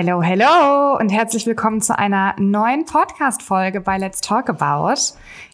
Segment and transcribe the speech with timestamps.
[0.00, 4.94] Hello, hello und herzlich willkommen zu einer neuen Podcast-Folge bei Let's Talk About.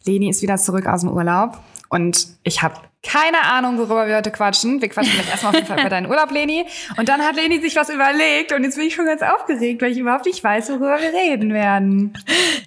[0.04, 1.56] Leni ist wieder zurück aus dem Urlaub
[1.88, 4.80] und ich habe keine Ahnung, worüber wir heute quatschen.
[4.80, 6.64] Wir quatschen gleich erstmal auf jeden Fall über deinen Urlaub, Leni.
[6.96, 9.92] Und dann hat Leni sich was überlegt und jetzt bin ich schon ganz aufgeregt, weil
[9.92, 12.14] ich überhaupt nicht weiß, worüber wir reden werden.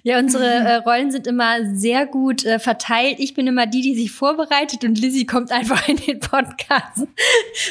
[0.02, 3.16] Ja, unsere äh, Rollen sind immer sehr gut äh, verteilt.
[3.18, 7.06] Ich bin immer die, die sich vorbereitet und Lizzie kommt einfach in den Podcast.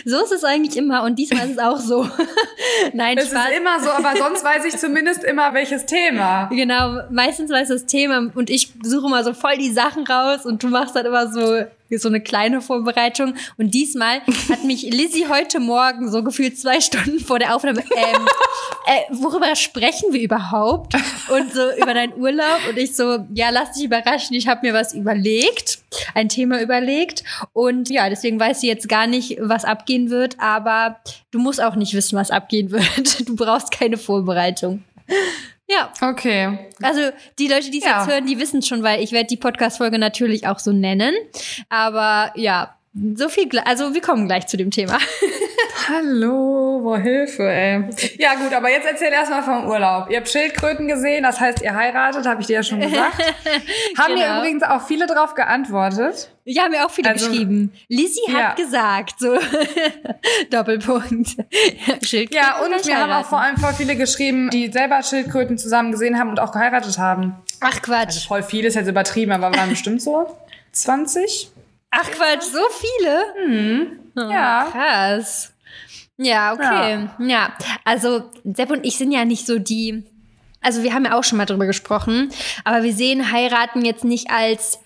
[0.06, 2.08] so ist es eigentlich immer und diesmal ist es auch so.
[2.94, 3.50] Nein, es Spaß.
[3.50, 6.46] ist immer so, aber sonst weiß ich zumindest immer, welches Thema.
[6.52, 10.62] Genau, meistens weiß das Thema und ich suche immer so voll die Sachen raus und
[10.62, 11.66] du machst dann immer so
[11.96, 13.36] so eine kleine Vorbereitung.
[13.58, 18.28] Und diesmal hat mich Lizzie heute Morgen so gefühlt zwei Stunden vor der Aufnahme, ähm,
[18.86, 20.96] äh, worüber sprechen wir überhaupt?
[21.30, 22.60] Und so über deinen Urlaub.
[22.70, 25.80] Und ich so, ja, lass dich überraschen, ich habe mir was überlegt,
[26.14, 27.24] ein Thema überlegt.
[27.54, 30.40] Und ja, deswegen weiß sie jetzt gar nicht, was abgehen wird.
[30.40, 31.00] Aber
[31.32, 33.28] du musst auch nicht wissen, was abgehen wird.
[33.28, 34.84] Du brauchst keine Vorbereitung.
[35.68, 35.92] Ja.
[36.02, 36.58] Okay.
[36.82, 37.02] Also
[37.40, 38.00] die Leute, die es ja.
[38.00, 41.14] jetzt hören, die wissen schon, weil ich werde die Podcast-Folge natürlich auch so nennen.
[41.70, 42.76] Aber ja,
[43.16, 44.98] so viel, also wir kommen gleich zu dem Thema.
[45.90, 47.82] Hallo, wo Hilfe, ey.
[48.18, 50.10] Ja gut, aber jetzt erzähl erstmal vom Urlaub.
[50.10, 53.16] Ihr habt Schildkröten gesehen, das heißt, ihr heiratet, habe ich dir ja schon gesagt.
[53.98, 54.34] haben genau.
[54.34, 56.30] mir übrigens auch viele drauf geantwortet.
[56.44, 57.72] Ja, haben mir auch viele also, geschrieben.
[57.88, 58.50] Lizzie ja.
[58.50, 59.38] hat gesagt, so
[60.52, 61.30] Doppelpunkt.
[62.02, 65.94] Schildkröten ja, und mir haben auch vor allem voll viele geschrieben, die selber Schildkröten zusammen
[65.94, 67.36] gesehen haben und auch geheiratet haben.
[67.62, 68.08] Ach Quatsch.
[68.08, 70.38] Also voll viel ist jetzt übertrieben, aber waren bestimmt so
[70.74, 71.50] 20?
[71.92, 73.48] Ach Quatsch, so viele?
[73.48, 74.00] Mhm.
[74.18, 74.68] Oh, ja.
[74.70, 75.54] Krass.
[76.18, 77.10] Ja, okay.
[77.20, 77.28] Ja.
[77.28, 77.54] ja.
[77.84, 80.04] Also Sepp und ich sind ja nicht so die.
[80.62, 82.30] Also wir haben ja auch schon mal drüber gesprochen,
[82.64, 84.80] aber wir sehen heiraten jetzt nicht als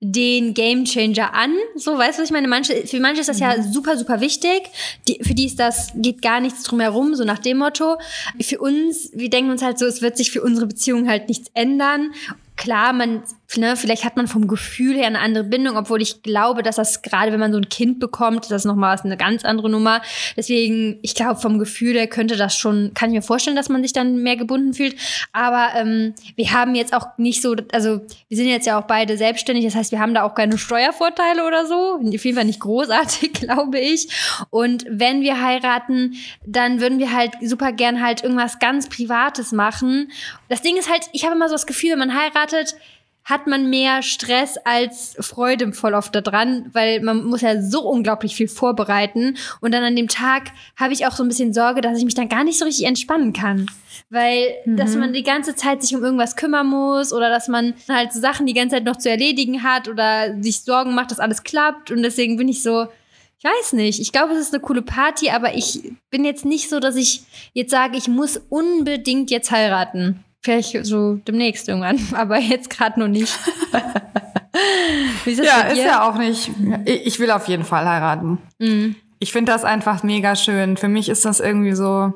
[0.00, 1.52] den Gamechanger an.
[1.76, 2.48] So, weißt du, was ich meine?
[2.48, 3.72] Manche, für manche ist das ja mhm.
[3.72, 4.62] super, super wichtig.
[5.08, 7.98] Die, für die ist das, geht gar nichts drum herum, so nach dem Motto.
[8.40, 11.50] Für uns, wir denken uns halt so, es wird sich für unsere Beziehung halt nichts
[11.52, 12.12] ändern
[12.58, 13.22] klar, man,
[13.56, 17.02] ne, vielleicht hat man vom Gefühl her eine andere Bindung, obwohl ich glaube, dass das
[17.02, 20.02] gerade, wenn man so ein Kind bekommt, das ist nochmal eine ganz andere Nummer.
[20.36, 23.82] Deswegen, ich glaube, vom Gefühl her könnte das schon, kann ich mir vorstellen, dass man
[23.82, 24.96] sich dann mehr gebunden fühlt.
[25.32, 29.16] Aber ähm, wir haben jetzt auch nicht so, also wir sind jetzt ja auch beide
[29.16, 32.00] selbstständig, das heißt, wir haben da auch keine Steuervorteile oder so.
[32.04, 34.08] Auf jeden Fall nicht großartig, glaube ich.
[34.50, 36.14] Und wenn wir heiraten,
[36.44, 40.10] dann würden wir halt super gern halt irgendwas ganz Privates machen.
[40.48, 42.76] Das Ding ist halt, ich habe immer so das Gefühl, wenn man heiratet, heiratet,
[43.28, 48.34] hat man mehr Stress als Freude voll oft daran, weil man muss ja so unglaublich
[48.34, 49.36] viel vorbereiten.
[49.60, 52.14] Und dann an dem Tag habe ich auch so ein bisschen Sorge, dass ich mich
[52.14, 53.66] dann gar nicht so richtig entspannen kann.
[54.08, 54.78] Weil, mhm.
[54.78, 58.20] dass man die ganze Zeit sich um irgendwas kümmern muss oder dass man halt so
[58.20, 61.90] Sachen die ganze Zeit noch zu erledigen hat oder sich Sorgen macht, dass alles klappt.
[61.90, 62.86] Und deswegen bin ich so,
[63.38, 64.00] ich weiß nicht.
[64.00, 67.24] Ich glaube, es ist eine coole Party, aber ich bin jetzt nicht so, dass ich
[67.52, 70.24] jetzt sage, ich muss unbedingt jetzt heiraten.
[70.40, 73.38] Vielleicht so demnächst irgendwann, aber jetzt gerade noch nicht.
[75.24, 76.50] Ist ja, ist ja auch nicht.
[76.84, 78.38] Ich will auf jeden Fall heiraten.
[78.58, 78.96] Mhm.
[79.20, 80.76] Ich finde das einfach mega schön.
[80.76, 82.12] Für mich ist das irgendwie so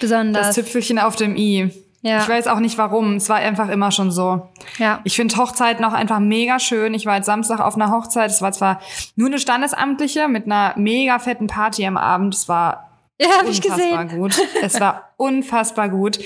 [0.00, 0.48] besonders.
[0.48, 1.70] Das Tüpfelchen auf dem i.
[2.02, 2.22] Ja.
[2.22, 3.16] Ich weiß auch nicht warum.
[3.16, 4.48] Es war einfach immer schon so.
[4.78, 5.00] Ja.
[5.04, 6.94] Ich finde Hochzeiten auch einfach mega schön.
[6.94, 8.30] Ich war jetzt Samstag auf einer Hochzeit.
[8.30, 8.80] Es war zwar
[9.16, 12.34] nur eine standesamtliche mit einer mega fetten Party am Abend.
[12.34, 12.90] Es war
[13.20, 14.08] ja, hab ich gesehen.
[14.08, 14.38] gut.
[14.62, 16.18] Es war unfassbar gut.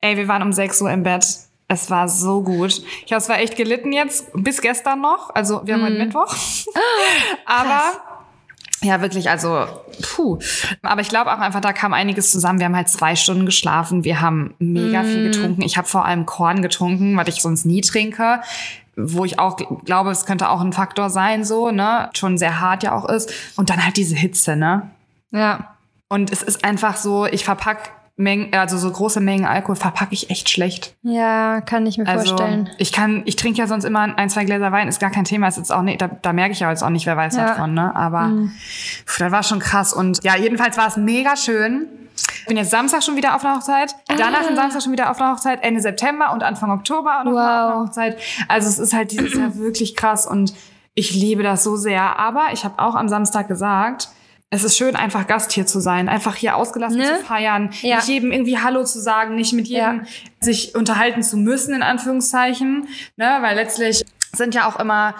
[0.00, 1.26] Ey, wir waren um 6 Uhr im Bett.
[1.66, 2.82] Es war so gut.
[3.04, 5.34] Ich habe es war echt gelitten jetzt, bis gestern noch.
[5.34, 5.86] Also wir haben mm.
[5.86, 6.36] heute Mittwoch.
[7.46, 7.82] Aber
[8.82, 9.66] ja, wirklich, also
[10.02, 10.38] puh.
[10.82, 12.58] Aber ich glaube auch einfach, da kam einiges zusammen.
[12.58, 14.04] Wir haben halt zwei Stunden geschlafen.
[14.04, 15.06] Wir haben mega mm.
[15.06, 15.62] viel getrunken.
[15.62, 18.40] Ich habe vor allem Korn getrunken, was ich sonst nie trinke
[18.96, 22.84] wo ich auch glaube, es könnte auch ein Faktor sein, so, ne, schon sehr hart
[22.84, 23.32] ja auch ist.
[23.56, 24.90] Und dann halt diese Hitze, ne?
[25.32, 25.74] Ja.
[26.08, 30.30] Und es ist einfach so, ich verpack Mengen, also so große Mengen Alkohol verpacke ich
[30.30, 30.94] echt schlecht.
[31.02, 32.70] Ja, kann ich mir also, vorstellen.
[32.78, 35.48] Ich kann, ich trinke ja sonst immer ein, zwei Gläser Wein, ist gar kein Thema,
[35.48, 37.48] ist jetzt auch nicht, da, da merke ich ja jetzt auch nicht, wer weiß ja.
[37.48, 37.94] davon, ne?
[37.96, 38.52] Aber mhm.
[39.06, 39.92] pf, das war schon krass.
[39.92, 41.88] Und ja, jedenfalls war es mega schön.
[42.14, 44.54] Ich bin jetzt Samstag schon wieder auf einer Hochzeit, danach ah.
[44.54, 47.38] Samstag schon wieder auf einer Hochzeit, Ende September und Anfang Oktober auch noch wow.
[47.40, 48.18] auf einer Hochzeit.
[48.46, 50.54] Also es ist halt dieses Jahr wirklich krass und
[50.94, 52.16] ich liebe das so sehr.
[52.18, 54.08] Aber ich habe auch am Samstag gesagt,
[54.54, 57.18] es ist schön, einfach Gast hier zu sein, einfach hier ausgelassen ne?
[57.18, 57.96] zu feiern, ja.
[57.96, 60.06] nicht jedem irgendwie Hallo zu sagen, nicht mit jedem ja.
[60.40, 63.38] sich unterhalten zu müssen, in Anführungszeichen, ne?
[63.40, 65.14] weil letztlich sind ja auch immer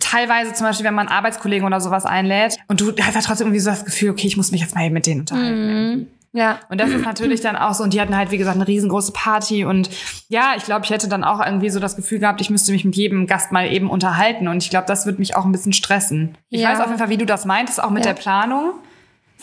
[0.00, 3.70] teilweise zum Beispiel, wenn man Arbeitskollegen oder sowas einlädt und du hast trotzdem irgendwie so
[3.70, 5.92] das Gefühl, okay, ich muss mich jetzt mal mit denen unterhalten.
[5.92, 6.06] Mhm.
[6.36, 6.58] Ja.
[6.68, 9.12] Und das ist natürlich dann auch so, und die hatten halt, wie gesagt, eine riesengroße
[9.12, 9.88] Party und
[10.28, 12.84] ja, ich glaube, ich hätte dann auch irgendwie so das Gefühl gehabt, ich müsste mich
[12.84, 15.72] mit jedem Gast mal eben unterhalten und ich glaube, das wird mich auch ein bisschen
[15.72, 16.36] stressen.
[16.50, 16.70] Ich ja.
[16.70, 18.12] weiß auf jeden Fall, wie du das meintest, auch mit ja.
[18.12, 18.72] der Planung.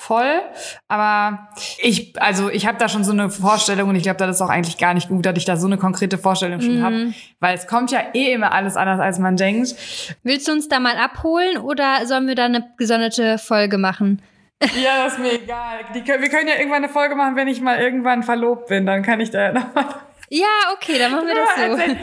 [0.01, 0.41] voll.
[0.87, 1.47] Aber
[1.81, 4.49] ich, also ich habe da schon so eine Vorstellung und ich glaube, das ist auch
[4.49, 6.83] eigentlich gar nicht gut, dass ich da so eine konkrete Vorstellung schon mhm.
[6.83, 7.13] habe.
[7.39, 9.75] Weil es kommt ja eh immer alles anders, als man denkt.
[10.23, 14.21] Willst du uns da mal abholen oder sollen wir da eine gesonderte Folge machen?
[14.81, 15.79] Ja, das ist mir egal.
[15.95, 18.85] Die, wir können ja irgendwann eine Folge machen, wenn ich mal irgendwann verlobt bin.
[18.85, 19.85] Dann kann ich da ja nochmal.
[20.33, 21.95] Ja, okay, dann machen wir das so.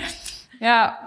[0.61, 0.99] Ja,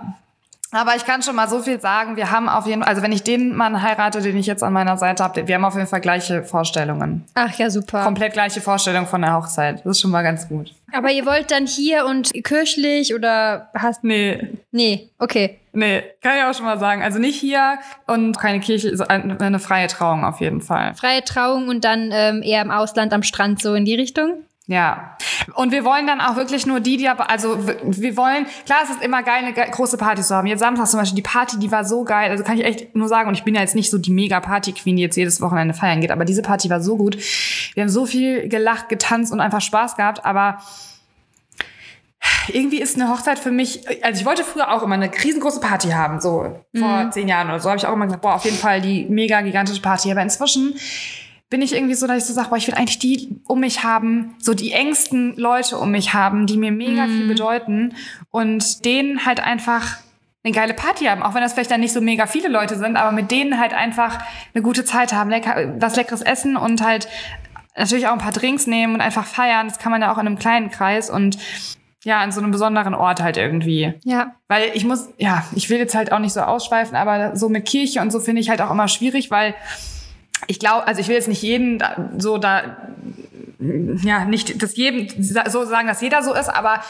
[0.71, 3.11] aber ich kann schon mal so viel sagen, wir haben auf jeden Fall, also wenn
[3.11, 5.87] ich den Mann heirate, den ich jetzt an meiner Seite habe, wir haben auf jeden
[5.87, 7.25] Fall gleiche Vorstellungen.
[7.35, 8.03] Ach ja, super.
[8.03, 9.79] Komplett gleiche Vorstellung von der Hochzeit.
[9.85, 10.73] Das ist schon mal ganz gut.
[10.91, 14.49] Aber ihr wollt dann hier und kirchlich oder hast Nee.
[14.71, 15.59] Nee, okay.
[15.73, 17.01] Nee, kann ich auch schon mal sagen.
[17.01, 20.93] Also nicht hier und keine Kirche, eine freie Trauung auf jeden Fall.
[20.95, 24.43] Freie Trauung und dann ähm, eher im Ausland am Strand so in die Richtung?
[24.71, 25.17] Ja.
[25.55, 28.89] Und wir wollen dann auch wirklich nur die, die aber, also wir wollen, klar, es
[28.89, 30.47] ist immer geil, eine große Party zu haben.
[30.47, 32.31] Jetzt Samstag zum Beispiel, die Party, die war so geil.
[32.31, 34.39] Also kann ich echt nur sagen, und ich bin ja jetzt nicht so die mega
[34.39, 37.17] Party-Queen, die jetzt jedes Wochenende feiern geht, aber diese Party war so gut.
[37.73, 40.59] Wir haben so viel gelacht, getanzt und einfach Spaß gehabt, aber
[42.47, 45.89] irgendwie ist eine Hochzeit für mich, also ich wollte früher auch immer eine riesengroße Party
[45.89, 47.11] haben, so vor mhm.
[47.11, 49.41] zehn Jahren oder so, habe ich auch immer gesagt, boah, auf jeden Fall die mega
[49.41, 50.11] gigantische Party.
[50.11, 50.75] Aber inzwischen
[51.51, 53.83] bin ich irgendwie so, dass ich so sage, boah, ich will eigentlich die um mich
[53.83, 57.09] haben, so die engsten Leute um mich haben, die mir mega mm.
[57.09, 57.27] viel mhm.
[57.27, 57.93] bedeuten
[58.31, 59.97] und denen halt einfach
[60.43, 62.95] eine geile Party haben, auch wenn das vielleicht dann nicht so mega viele Leute sind,
[62.95, 64.19] aber mit denen halt einfach
[64.55, 67.09] eine gute Zeit haben, lecker, was leckeres essen und halt
[67.75, 69.67] natürlich auch ein paar Drinks nehmen und einfach feiern.
[69.67, 71.37] Das kann man ja auch in einem kleinen Kreis und
[72.03, 73.93] ja, an so einem besonderen Ort halt irgendwie.
[74.05, 74.35] Ja.
[74.47, 77.65] Weil ich muss, ja, ich will jetzt halt auch nicht so ausschweifen, aber so mit
[77.65, 79.53] Kirche und so finde ich halt auch immer schwierig, weil
[80.47, 82.77] ich glaube, also ich will jetzt nicht jeden da, so da,
[83.59, 86.81] ja, nicht das jedem so sagen, dass jeder so ist, aber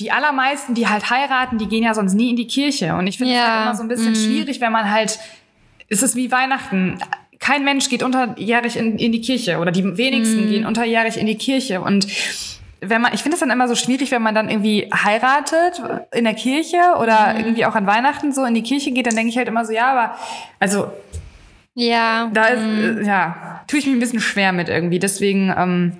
[0.00, 2.94] die allermeisten, die halt heiraten, die gehen ja sonst nie in die Kirche.
[2.94, 3.46] Und ich finde es ja.
[3.46, 4.16] halt immer so ein bisschen mm.
[4.16, 5.18] schwierig, wenn man halt,
[5.88, 6.98] ist es wie Weihnachten.
[7.38, 10.48] Kein Mensch geht unterjährig in, in die Kirche oder die wenigsten mm.
[10.48, 11.80] gehen unterjährig in die Kirche.
[11.80, 12.08] Und
[12.80, 15.80] wenn man, ich finde es dann immer so schwierig, wenn man dann irgendwie heiratet
[16.12, 17.36] in der Kirche oder mm.
[17.36, 19.72] irgendwie auch an Weihnachten so in die Kirche geht, dann denke ich halt immer so,
[19.72, 20.16] ja, aber
[20.58, 20.88] also
[21.74, 22.30] ja.
[22.32, 23.04] Da ist, mhm.
[23.04, 24.98] ja, tue ich mich ein bisschen schwer mit irgendwie.
[24.98, 25.92] Deswegen ähm,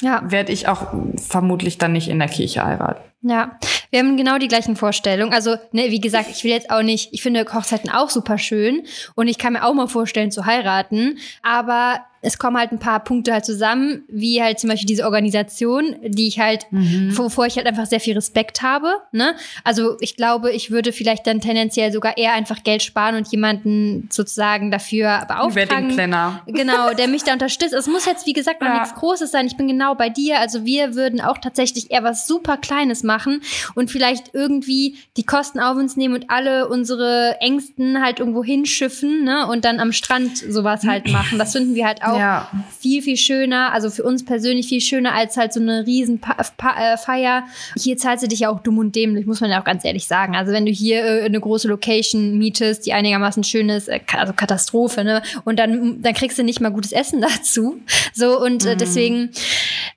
[0.00, 0.22] ja.
[0.24, 3.02] werde ich auch vermutlich dann nicht in der Kirche heiraten.
[3.26, 3.58] Ja,
[3.90, 5.32] wir haben genau die gleichen Vorstellungen.
[5.32, 8.82] Also, ne, wie gesagt, ich will jetzt auch nicht, ich finde Hochzeiten auch super schön
[9.14, 13.00] und ich kann mir auch mal vorstellen zu heiraten, aber es kommen halt ein paar
[13.04, 17.16] Punkte halt zusammen, wie halt zum Beispiel diese Organisation, die ich halt, mhm.
[17.16, 18.88] wovor ich halt einfach sehr viel Respekt habe.
[19.12, 19.34] Ne?
[19.62, 24.08] Also ich glaube, ich würde vielleicht dann tendenziell sogar eher einfach Geld sparen und jemanden
[24.10, 25.94] sozusagen dafür beauftragen.
[25.94, 26.42] Planner.
[26.46, 27.74] Genau, der mich da unterstützt.
[27.74, 28.80] Es muss jetzt, wie gesagt, noch ja.
[28.80, 29.46] nichts Großes sein.
[29.46, 30.40] Ich bin genau bei dir.
[30.40, 33.42] Also wir würden auch tatsächlich eher was super Kleines machen
[33.74, 39.24] und vielleicht irgendwie die Kosten auf uns nehmen und alle unsere Ängsten halt irgendwo hinschiffen
[39.24, 39.46] ne?
[39.46, 41.38] und dann am Strand sowas halt machen.
[41.38, 42.50] Das finden wir halt auch auch ja.
[42.78, 46.36] viel, viel schöner, also für uns persönlich viel schöner als halt so eine riesen pa
[46.56, 47.44] pa äh, Feier.
[47.76, 50.06] Hier zahlst du dich ja auch dumm und dämlich, muss man ja auch ganz ehrlich
[50.06, 50.36] sagen.
[50.36, 54.32] Also wenn du hier äh, eine große Location mietest, die einigermaßen schön ist, äh, also
[54.32, 55.22] Katastrophe, ne?
[55.44, 57.80] Und dann, dann kriegst du nicht mal gutes Essen dazu.
[58.12, 58.78] So, und äh, mhm.
[58.78, 59.30] deswegen,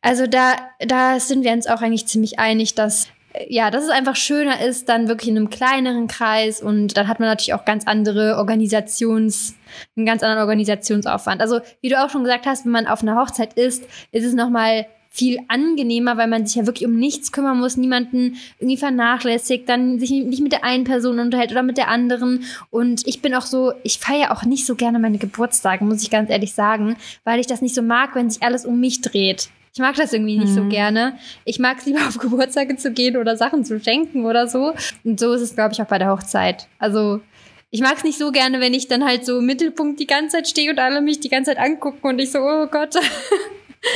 [0.02, 3.08] also da, da sind wir uns auch eigentlich ziemlich einig, dass
[3.50, 7.20] ja, dass es einfach schöner ist, dann wirklich in einem kleineren Kreis und dann hat
[7.20, 9.56] man natürlich auch ganz andere Organisations,
[9.96, 11.42] einen ganz anderen Organisationsaufwand.
[11.42, 14.34] Also, wie du auch schon gesagt hast, wenn man auf einer Hochzeit ist, ist es
[14.34, 19.68] nochmal viel angenehmer, weil man sich ja wirklich um nichts kümmern muss, niemanden irgendwie vernachlässigt,
[19.68, 22.44] dann sich nicht mit der einen Person unterhält oder mit der anderen.
[22.70, 26.12] Und ich bin auch so, ich feiere auch nicht so gerne meine Geburtstage, muss ich
[26.12, 29.50] ganz ehrlich sagen, weil ich das nicht so mag, wenn sich alles um mich dreht.
[29.78, 30.56] Ich mag das irgendwie nicht mhm.
[30.56, 31.20] so gerne.
[31.46, 34.74] Ich mag es lieber auf Geburtstage zu gehen oder Sachen zu schenken oder so.
[35.04, 36.68] Und so ist es, glaube ich, auch bei der Hochzeit.
[36.80, 37.22] Also
[37.70, 40.38] ich mag es nicht so gerne, wenn ich dann halt so im Mittelpunkt die ganze
[40.38, 42.96] Zeit stehe und alle mich die ganze Zeit angucken und ich so, oh Gott.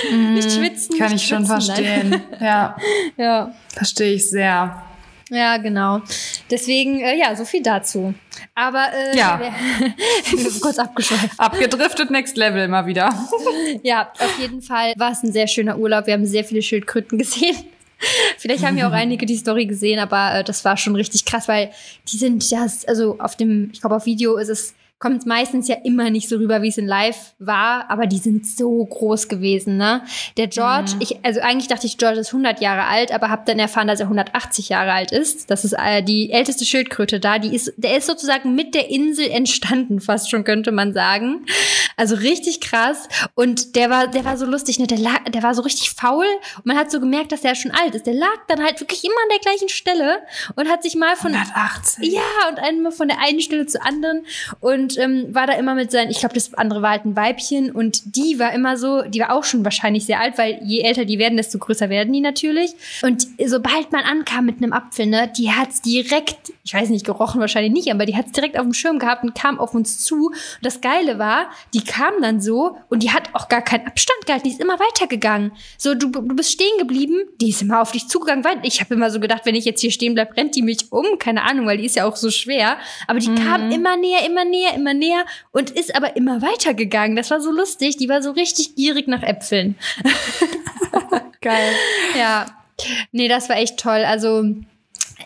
[0.10, 0.36] Mhm.
[0.36, 0.96] nicht schwitzen.
[0.98, 2.22] Kann nicht ich schwitzen, schon verstehen.
[2.40, 2.78] ja.
[3.18, 3.52] ja.
[3.74, 4.84] Verstehe ich sehr.
[5.32, 6.02] Ja, genau.
[6.50, 8.14] Deswegen, äh, ja, so viel dazu.
[8.54, 9.40] Aber äh, ja.
[10.62, 11.40] kurz abgeschweift.
[11.40, 13.14] Abgedriftet Next Level immer wieder.
[13.84, 16.06] ja, auf jeden Fall war es ein sehr schöner Urlaub.
[16.06, 17.56] Wir haben sehr viele Schildkröten gesehen.
[18.40, 21.48] Vielleicht haben ja auch einige die Story gesehen, aber äh, das war schon richtig krass,
[21.48, 21.72] weil
[22.12, 25.78] die sind ja, also auf dem, ich glaube auf Video ist es kommt meistens ja
[25.84, 29.76] immer nicht so rüber, wie es in Live war, aber die sind so groß gewesen,
[29.76, 30.04] ne?
[30.38, 31.02] Der George, mhm.
[31.02, 34.00] ich, also eigentlich dachte ich, George ist 100 Jahre alt, aber habe dann erfahren, dass
[34.00, 35.50] er 180 Jahre alt ist.
[35.50, 37.40] Das ist äh, die älteste Schildkröte da.
[37.40, 41.48] Die ist, der ist sozusagen mit der Insel entstanden, fast schon könnte man sagen.
[41.98, 43.10] Also richtig krass.
[43.34, 44.86] Und der war, der war so lustig, ne?
[44.86, 46.28] Der, lag, der war so richtig faul
[46.58, 48.06] und man hat so gemerkt, dass er schon alt ist.
[48.06, 50.20] Der lag dann halt wirklich immer an der gleichen Stelle
[50.56, 52.14] und hat sich mal von 180.
[52.14, 54.28] Ja, und einmal von der einen Stelle zur anderen
[54.60, 57.16] und und ähm, war da immer mit seinen, ich glaube, das andere war halt ein
[57.16, 60.82] Weibchen und die war immer so, die war auch schon wahrscheinlich sehr alt, weil je
[60.82, 62.72] älter die werden, desto größer werden die natürlich.
[63.02, 67.42] Und sobald man ankam mit einem Apfel, ne, die hat's direkt, ich weiß nicht, gerochen
[67.42, 70.28] wahrscheinlich nicht, aber die hat's direkt auf dem Schirm gehabt und kam auf uns zu.
[70.28, 74.26] Und das Geile war, die kam dann so und die hat auch gar keinen Abstand
[74.26, 75.52] gehalten, die ist immer weitergegangen.
[75.78, 78.94] So, du, du bist stehen geblieben, die ist immer auf dich zugegangen, weil ich habe
[78.94, 81.66] immer so gedacht, wenn ich jetzt hier stehen bleib, rennt die mich um, keine Ahnung,
[81.66, 82.78] weil die ist ja auch so schwer.
[83.08, 83.36] Aber die mhm.
[83.36, 87.16] kam immer näher, immer näher, immer näher und ist aber immer weitergegangen.
[87.16, 89.76] Das war so lustig, die war so richtig gierig nach Äpfeln.
[91.42, 91.72] Geil.
[92.18, 92.46] Ja.
[93.12, 94.04] Nee, das war echt toll.
[94.06, 94.44] Also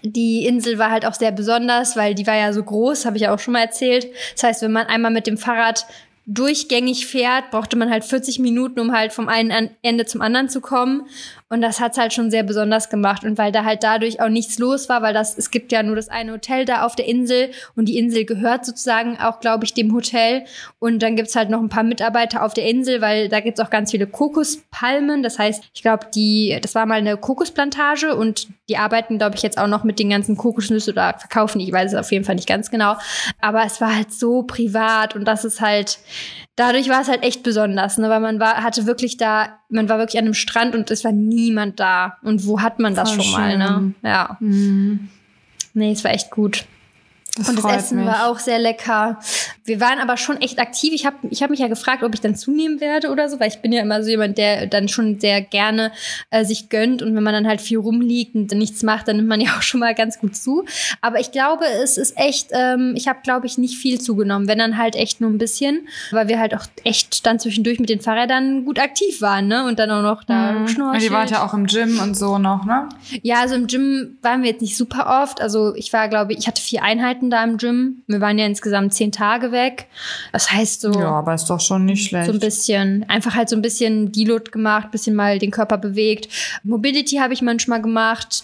[0.03, 3.23] die Insel war halt auch sehr besonders, weil die war ja so groß, habe ich
[3.23, 4.07] ja auch schon mal erzählt.
[4.33, 5.85] Das heißt, wenn man einmal mit dem Fahrrad
[6.25, 10.59] durchgängig fährt, brauchte man halt 40 Minuten, um halt vom einen Ende zum anderen zu
[10.59, 11.07] kommen.
[11.55, 13.23] Und das hat's halt schon sehr besonders gemacht.
[13.23, 15.95] Und weil da halt dadurch auch nichts los war, weil das, es gibt ja nur
[15.95, 19.73] das eine Hotel da auf der Insel und die Insel gehört sozusagen auch, glaube ich,
[19.73, 20.43] dem Hotel.
[20.79, 23.69] Und dann gibt's halt noch ein paar Mitarbeiter auf der Insel, weil da gibt's auch
[23.69, 25.23] ganz viele Kokospalmen.
[25.23, 29.41] Das heißt, ich glaube, die, das war mal eine Kokosplantage und die arbeiten, glaube ich,
[29.41, 31.61] jetzt auch noch mit den ganzen Kokosnüsse oder verkaufen.
[31.61, 32.97] Ich weiß es auf jeden Fall nicht ganz genau.
[33.39, 35.99] Aber es war halt so privat und das ist halt,
[36.55, 38.09] dadurch war es halt echt besonders, ne?
[38.09, 41.11] weil man war, hatte wirklich da, man war wirklich an einem Strand und es war
[41.11, 42.17] niemand da.
[42.23, 43.41] Und wo hat man das Voll schon schön.
[43.41, 43.93] mal, ne?
[44.03, 44.37] Ja.
[44.39, 45.09] Mhm.
[45.73, 46.65] Nee, es war echt gut.
[47.37, 48.05] Das und das Essen mich.
[48.05, 49.19] war auch sehr lecker.
[49.65, 50.93] Wir waren aber schon echt aktiv.
[50.93, 53.49] Ich habe ich hab mich ja gefragt, ob ich dann zunehmen werde oder so, weil
[53.49, 55.91] ich bin ja immer so jemand, der dann schon sehr gerne
[56.29, 57.01] äh, sich gönnt.
[57.01, 59.61] Und wenn man dann halt viel rumliegt und nichts macht, dann nimmt man ja auch
[59.61, 60.63] schon mal ganz gut zu.
[61.01, 64.59] Aber ich glaube, es ist echt, ähm, ich habe, glaube ich, nicht viel zugenommen, wenn
[64.59, 67.99] dann halt echt nur ein bisschen, weil wir halt auch echt dann zwischendurch mit den
[67.99, 69.65] Fahrrädern gut aktiv waren, ne?
[69.65, 70.67] Und dann auch noch da mhm.
[70.69, 71.03] schnorcheln.
[71.03, 72.87] Die waren ja auch im Gym und so noch, ne?
[73.23, 75.41] Ja, also im Gym waren wir jetzt nicht super oft.
[75.41, 78.03] Also ich war, glaube ich, ich hatte vier Einheiten Stunden da im Gym.
[78.07, 79.87] Wir waren ja insgesamt zehn Tage weg.
[80.31, 80.91] Das heißt so.
[80.91, 82.27] Ja, aber ist doch schon nicht schlecht.
[82.27, 86.29] So ein bisschen, einfach halt so ein bisschen Deload gemacht, bisschen mal den Körper bewegt.
[86.63, 88.43] Mobility habe ich manchmal gemacht.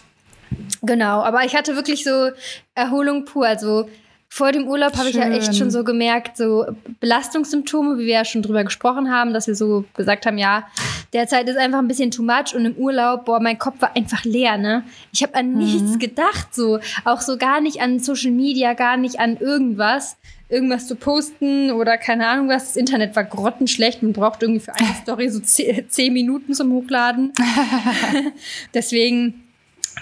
[0.82, 2.30] Genau, aber ich hatte wirklich so
[2.76, 3.46] Erholung pur.
[3.46, 3.90] Also
[4.34, 6.66] vor dem Urlaub habe ich ja echt schon so gemerkt, so
[7.02, 10.66] Belastungssymptome, wie wir ja schon drüber gesprochen haben, dass wir so gesagt haben, ja,
[11.12, 14.24] derzeit ist einfach ein bisschen too much und im Urlaub, boah, mein Kopf war einfach
[14.24, 14.86] leer, ne?
[15.12, 15.58] Ich habe an mhm.
[15.58, 20.16] nichts gedacht, so auch so gar nicht an Social Media, gar nicht an irgendwas
[20.48, 22.68] irgendwas zu posten oder keine Ahnung was.
[22.68, 26.72] Das Internet war grottenschlecht und braucht irgendwie für eine Story so zehn, zehn Minuten zum
[26.72, 27.34] Hochladen.
[28.74, 29.44] Deswegen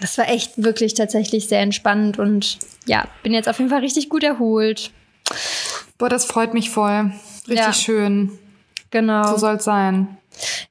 [0.02, 4.10] das war echt wirklich tatsächlich sehr entspannend und ja, bin jetzt auf jeden Fall richtig
[4.10, 4.92] gut erholt.
[5.98, 7.12] Boah, das freut mich voll.
[7.48, 7.74] Richtig ja.
[7.74, 8.40] schön.
[8.92, 9.28] Genau.
[9.32, 10.18] So soll es sein.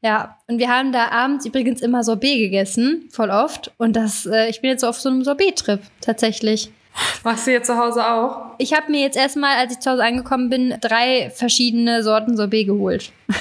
[0.02, 3.72] Ja, und wir haben da abends übrigens immer Sorbet gegessen, voll oft.
[3.76, 6.70] Und das, äh, ich bin jetzt auf so einem Sorbet-Trip tatsächlich.
[7.22, 8.54] Machst du jetzt zu Hause auch?
[8.58, 12.66] Ich habe mir jetzt erstmal, als ich zu Hause angekommen bin, drei verschiedene Sorten Sorbet
[12.66, 13.12] geholt.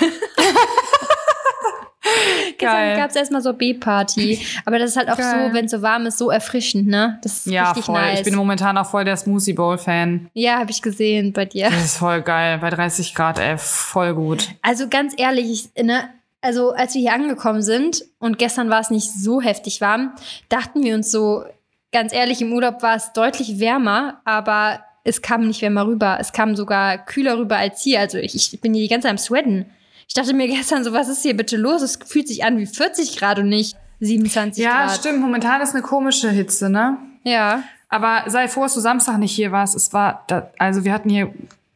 [2.58, 4.40] Gestern gab es erstmal so B-Party.
[4.66, 5.50] Aber das ist halt auch Geil.
[5.50, 7.20] so, wenn es so warm ist, so erfrischend, ne?
[7.22, 8.00] Das ist ja, richtig voll.
[8.00, 8.20] Nice.
[8.20, 10.30] Ich bin momentan auch voll der Smoothie Bowl-Fan.
[10.34, 11.70] Ja, habe ich gesehen bei dir.
[11.70, 12.58] Das ist voll geil.
[12.60, 14.50] Bei 30 Grad, ey, voll gut.
[14.62, 16.10] Also ganz ehrlich, ich, ne?
[16.42, 20.14] Also als wir hier angekommen sind und gestern war es nicht so heftig warm,
[20.50, 21.44] dachten wir uns so,
[21.92, 26.18] ganz ehrlich, im Urlaub war es deutlich wärmer, aber es kam nicht wärmer rüber.
[26.20, 28.00] Es kam sogar kühler rüber als hier.
[28.00, 29.66] Also ich, ich bin hier die ganze Zeit am Sweaten.
[30.08, 31.82] Ich dachte mir gestern so, was ist hier bitte los?
[31.82, 34.90] Es fühlt sich an wie 40 Grad und nicht 27 ja, Grad.
[34.90, 35.20] Ja, stimmt.
[35.20, 36.98] Momentan ist eine komische Hitze, ne?
[37.24, 37.64] Ja.
[37.90, 39.76] Aber sei froh, dass du Samstag nicht hier warst.
[39.76, 41.34] Es war, da, also wir hatten hier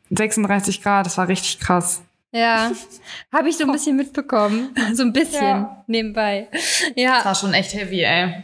[0.10, 1.06] 36 Grad.
[1.06, 2.02] Das war richtig krass.
[2.32, 2.72] Ja,
[3.34, 4.74] habe ich so ein bisschen mitbekommen.
[4.94, 5.84] So ein bisschen ja.
[5.88, 6.48] nebenbei.
[6.96, 7.18] Ja.
[7.18, 8.44] Das war schon echt heavy, ey.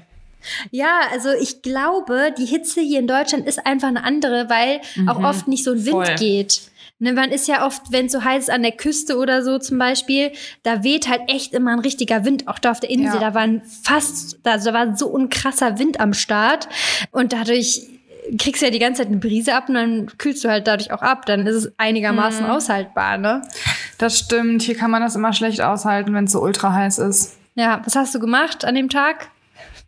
[0.72, 5.10] Ja, also ich glaube, die Hitze hier in Deutschland ist einfach eine andere, weil mhm.
[5.10, 6.15] auch oft nicht so ein Wind Voll.
[6.15, 6.62] geht.
[7.00, 9.60] Ne, man ist ja oft, wenn es so heiß ist an der Küste oder so
[9.60, 10.32] zum Beispiel,
[10.63, 12.48] da weht halt echt immer ein richtiger Wind.
[12.48, 13.20] Auch da auf der Insel, ja.
[13.20, 16.68] da waren fast, da war so ein krasser Wind am Start.
[17.12, 17.88] Und dadurch
[18.39, 20.92] kriegst du ja die ganze Zeit eine Brise ab und dann kühlst du halt dadurch
[20.92, 21.27] auch ab.
[21.27, 22.51] Dann ist es einigermaßen mhm.
[22.51, 23.44] aushaltbar, ne?
[24.00, 24.63] Das stimmt.
[24.63, 27.38] Hier kann man das immer schlecht aushalten, wenn es so ultra heiß ist.
[27.54, 29.30] Ja, was hast du gemacht an dem Tag?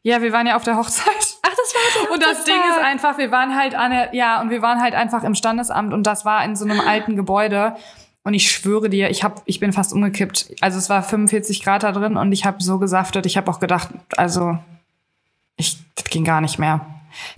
[0.01, 1.37] Ja, wir waren ja auf der Hochzeit.
[1.41, 4.41] Ach, das war der Und das Ding ist einfach, wir waren halt an der, ja,
[4.41, 7.75] und wir waren halt einfach im Standesamt und das war in so einem alten Gebäude.
[8.23, 10.53] Und ich schwöre dir, ich hab, ich bin fast umgekippt.
[10.61, 13.25] Also es war 45 Grad da drin und ich habe so gesaftet.
[13.25, 14.59] Ich habe auch gedacht, also
[15.55, 16.85] ich, das ging gar nicht mehr.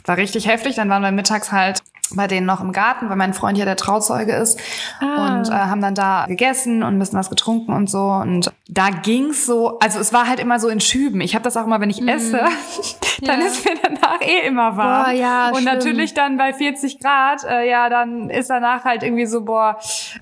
[0.05, 0.75] War richtig heftig.
[0.75, 1.81] Dann waren wir mittags halt
[2.15, 4.59] bei denen noch im Garten, weil mein Freund ja der Trauzeuge ist
[4.99, 5.37] ah.
[5.37, 8.89] und äh, haben dann da gegessen und ein bisschen was getrunken und so und da
[8.89, 11.19] ging's so, also es war halt immer so in Schüben.
[11.19, 12.07] Ich habe das auch immer, wenn ich mm.
[12.07, 12.39] esse,
[13.21, 13.47] dann ja.
[13.47, 15.05] ist mir danach eh immer warm.
[15.05, 15.65] Boah, ja, und schlimm.
[15.65, 19.77] natürlich dann bei 40 Grad, äh, ja, dann ist danach halt irgendwie so, boah,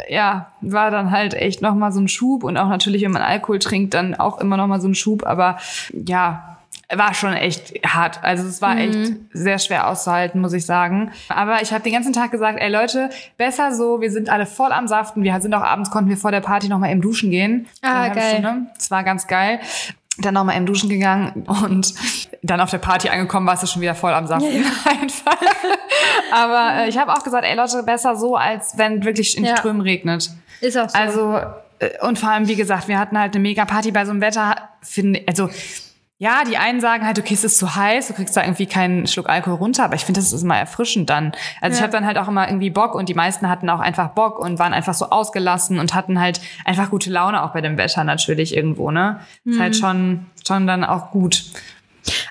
[0.07, 3.59] ja, war dann halt echt nochmal so ein Schub und auch natürlich, wenn man Alkohol
[3.59, 5.59] trinkt, dann auch immer nochmal so ein Schub, aber
[5.93, 6.57] ja,
[6.93, 8.23] war schon echt hart.
[8.23, 8.79] Also es war mhm.
[8.79, 11.11] echt sehr schwer auszuhalten, muss ich sagen.
[11.29, 14.71] Aber ich habe den ganzen Tag gesagt, ey Leute, besser so, wir sind alle voll
[14.71, 15.23] am Saften.
[15.23, 17.67] Wir sind auch abends, konnten wir vor der Party noch mal eben duschen gehen.
[17.81, 18.67] Ah, geil.
[18.75, 19.59] Das war ganz geil.
[20.17, 21.93] Dann noch mal eben duschen gegangen und
[22.41, 24.91] dann auf der Party angekommen, warst du schon wieder voll am Saften ja.
[25.01, 25.37] einfach.
[26.33, 29.55] Aber äh, ich habe auch gesagt, ey Leute, besser so, als wenn wirklich in ja.
[29.57, 30.31] Strömen regnet.
[30.59, 30.97] Ist auch so.
[30.97, 31.39] Also,
[31.79, 34.21] äh, und vor allem, wie gesagt, wir hatten halt eine mega Party bei so einem
[34.21, 35.49] Wetter, finde, also,
[36.21, 39.07] ja, die einen sagen halt, okay, es ist zu heiß, du kriegst da irgendwie keinen
[39.07, 41.31] Schluck Alkohol runter, aber ich finde, das ist immer erfrischend dann.
[41.61, 41.77] Also ja.
[41.77, 44.37] ich habe dann halt auch immer irgendwie Bock und die meisten hatten auch einfach Bock
[44.37, 48.03] und waren einfach so ausgelassen und hatten halt einfach gute Laune auch bei dem Wetter
[48.03, 49.21] natürlich irgendwo, ne?
[49.45, 49.53] Mhm.
[49.53, 49.79] Ist halt mhm.
[49.79, 51.45] schon, schon dann auch gut.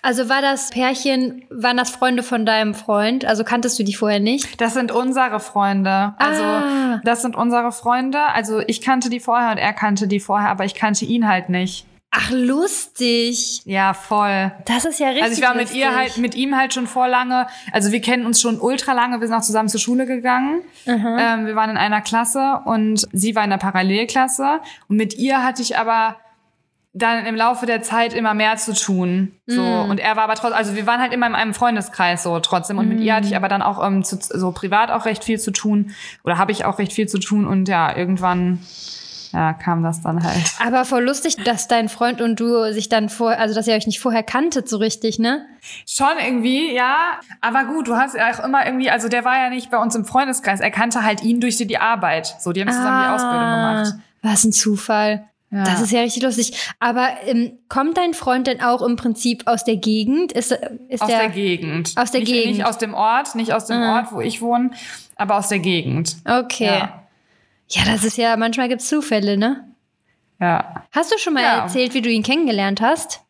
[0.03, 3.25] Also war das Pärchen, waren das Freunde von deinem Freund?
[3.25, 4.61] Also kanntest du die vorher nicht?
[4.61, 6.15] Das sind unsere Freunde.
[6.19, 7.01] Also ah.
[7.05, 8.21] das sind unsere Freunde.
[8.35, 11.49] Also ich kannte die vorher und er kannte die vorher, aber ich kannte ihn halt
[11.49, 11.87] nicht.
[12.11, 13.61] Ach, lustig.
[13.67, 14.51] Ja, voll.
[14.65, 15.25] Das ist ja richtig.
[15.25, 17.47] Also ich war mit ihr halt, mit ihm halt schon vor lange.
[17.71, 19.21] Also wir kennen uns schon ultra lange.
[19.21, 20.63] Wir sind auch zusammen zur Schule gegangen.
[20.87, 24.61] Ähm, wir waren in einer Klasse und sie war in der Parallelklasse.
[24.89, 26.17] Und mit ihr hatte ich aber
[26.95, 29.33] dann im Laufe der Zeit immer mehr zu tun.
[29.47, 29.63] So.
[29.63, 29.91] Mm.
[29.91, 32.79] Und er war aber trotzdem, also wir waren halt immer in einem Freundeskreis so trotzdem.
[32.79, 32.89] Und mm.
[32.89, 35.51] mit ihr hatte ich aber dann auch ähm, zu, so privat auch recht viel zu
[35.51, 35.95] tun.
[36.25, 37.47] Oder habe ich auch recht viel zu tun.
[37.47, 38.61] Und ja, irgendwann
[39.33, 40.55] ja, kam das dann halt.
[40.65, 43.87] Aber voll lustig, dass dein Freund und du sich dann vor, also dass ihr euch
[43.87, 45.45] nicht vorher kanntet so richtig, ne?
[45.87, 47.19] Schon irgendwie, ja.
[47.41, 49.95] Aber gut, du hast ja auch immer irgendwie, also der war ja nicht bei uns
[49.95, 50.61] im Freundeskreis.
[50.61, 52.37] Er kannte halt ihn durch die Arbeit.
[52.41, 53.95] So, die haben zusammen ah, die Ausbildung gemacht.
[54.23, 55.29] Was ein Zufall.
[55.51, 55.65] Ja.
[55.65, 56.53] Das ist ja richtig lustig.
[56.79, 60.33] Aber ähm, kommt dein Freund denn auch im Prinzip aus der Gegend?
[60.33, 60.53] Ist,
[60.89, 61.93] ist aus der, der Gegend.
[61.97, 62.57] Aus der nicht, Gegend.
[62.59, 63.89] Nicht aus dem Ort, nicht aus dem mhm.
[63.89, 64.71] Ort, wo ich wohne,
[65.17, 66.17] aber aus der Gegend.
[66.27, 66.67] Okay.
[66.67, 66.98] Ja.
[67.71, 69.65] Ja, das ist ja, manchmal gibt's Zufälle, ne?
[70.41, 70.87] Ja.
[70.93, 71.63] Hast du schon mal ja.
[71.63, 73.21] erzählt, wie du ihn kennengelernt hast?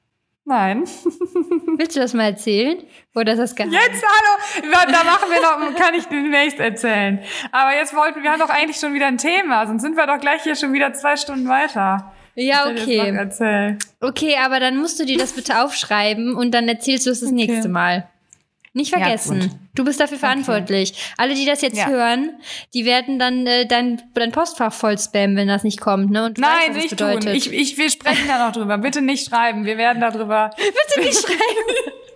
[0.45, 0.85] Nein.
[1.77, 2.83] Willst du das mal erzählen?
[3.15, 3.73] Oder ist das geheim?
[3.73, 4.71] Jetzt, hallo!
[4.73, 7.21] Da machen wir noch, kann ich demnächst erzählen.
[7.53, 10.19] Aber jetzt wollten, wir haben doch eigentlich schon wieder ein Thema, sonst sind wir doch
[10.19, 12.13] gleich hier schon wieder zwei Stunden weiter.
[12.35, 13.77] Ja, okay.
[14.01, 17.31] Okay, aber dann musst du dir das bitte aufschreiben und dann erzählst du es das
[17.31, 17.47] okay.
[17.47, 18.09] nächste Mal.
[18.73, 19.41] Nicht vergessen.
[19.41, 20.91] Ja, du bist dafür verantwortlich.
[20.91, 21.15] Okay.
[21.17, 21.89] Alle, die das jetzt ja.
[21.89, 22.33] hören,
[22.75, 26.11] die werden dann äh, dein, dein Postfach voll spammen, wenn das nicht kommt.
[26.11, 26.33] Ne?
[26.37, 27.25] Nein, weißt, nicht bedeutet.
[27.25, 27.35] tun.
[27.35, 28.79] Ich, ich, wir sprechen da noch drüber.
[28.79, 29.65] Bitte nicht schreiben.
[29.65, 30.51] Wir werden darüber.
[30.57, 31.39] Bitte nicht schreiben.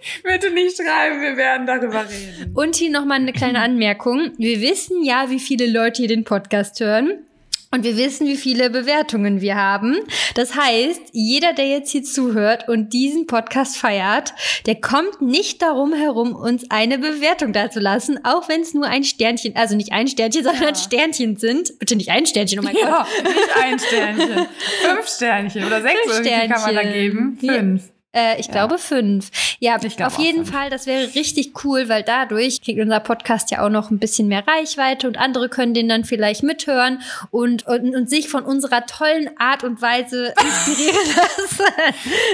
[0.25, 2.53] Bitte nicht schreiben, wir werden darüber reden.
[2.55, 4.33] Und hier nochmal eine kleine Anmerkung.
[4.37, 7.25] Wir wissen ja, wie viele Leute hier den Podcast hören.
[7.75, 9.97] Und wir wissen, wie viele Bewertungen wir haben.
[10.35, 14.35] Das heißt, jeder, der jetzt hier zuhört und diesen Podcast feiert,
[14.67, 19.57] der kommt nicht darum herum, uns eine Bewertung dazulassen, auch wenn es nur ein Sternchen,
[19.57, 20.75] also nicht ein Sternchen, sondern ja.
[20.75, 21.79] Sternchen sind.
[21.79, 23.25] Bitte nicht ein Sternchen, oh mein ja, Gott.
[23.25, 24.47] Nicht ein Sternchen.
[24.83, 26.51] Fünf Sternchen oder sechs Fünf Sternchen.
[26.51, 27.39] kann man da geben.
[27.41, 27.92] Fünf.
[28.15, 28.53] Äh, ich ja.
[28.53, 29.31] glaube fünf.
[29.59, 33.71] Ja, auf jeden Fall, das wäre richtig cool, weil dadurch kriegt unser Podcast ja auch
[33.71, 38.11] noch ein bisschen mehr Reichweite und andere können den dann vielleicht mithören und, und, und
[38.11, 41.65] sich von unserer tollen Art und Weise inspirieren lassen.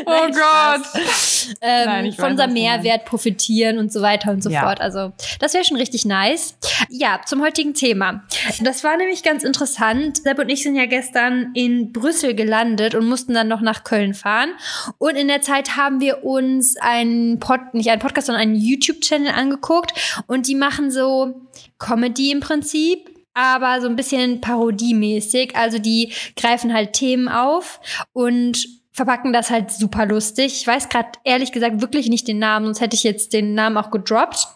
[0.07, 1.57] oh Nein, Gott.
[1.61, 4.63] Ähm, Nein, von unserem Mehrwert profitieren und so weiter und so ja.
[4.63, 4.81] fort.
[4.81, 6.57] Also, das wäre schon richtig nice.
[6.89, 8.25] Ja, zum heutigen Thema.
[8.61, 10.23] Das war nämlich ganz interessant.
[10.23, 14.15] Sepp und ich sind ja gestern in Brüssel gelandet und mussten dann noch nach Köln
[14.15, 14.51] fahren.
[14.99, 19.33] Und in der Zeit haben wir uns einen Pod, nicht einen Podcast, sondern einen YouTube-Channel
[19.33, 19.93] angeguckt
[20.27, 21.43] und die machen so
[21.79, 25.55] Comedy im Prinzip aber so ein bisschen parodiemäßig.
[25.55, 27.81] Also die greifen halt Themen auf
[28.13, 30.61] und verpacken das halt super lustig.
[30.61, 33.77] Ich weiß gerade ehrlich gesagt wirklich nicht den Namen, sonst hätte ich jetzt den Namen
[33.77, 34.49] auch gedroppt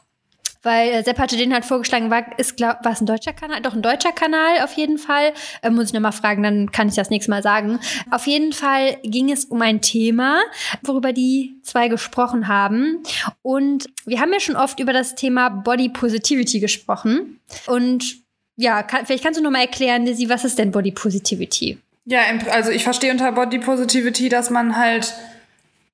[0.63, 3.61] weil äh, Sepp hatte den halt vorgeschlagen, war, ist, glaub, war es ein deutscher Kanal?
[3.61, 5.33] Doch, ein deutscher Kanal auf jeden Fall.
[5.63, 7.81] Äh, muss ich nochmal fragen, dann kann ich das nächste Mal sagen.
[8.11, 10.41] Auf jeden Fall ging es um ein Thema,
[10.83, 13.03] worüber die zwei gesprochen haben.
[13.43, 17.41] Und wir haben ja schon oft über das Thema Body Positivity gesprochen.
[17.67, 18.23] Und
[18.57, 21.79] ja, kann, vielleicht kannst du nochmal erklären, Lizzie, was ist denn Body Positivity?
[22.05, 22.21] Ja,
[22.51, 25.13] also ich verstehe unter Body Positivity, dass man halt,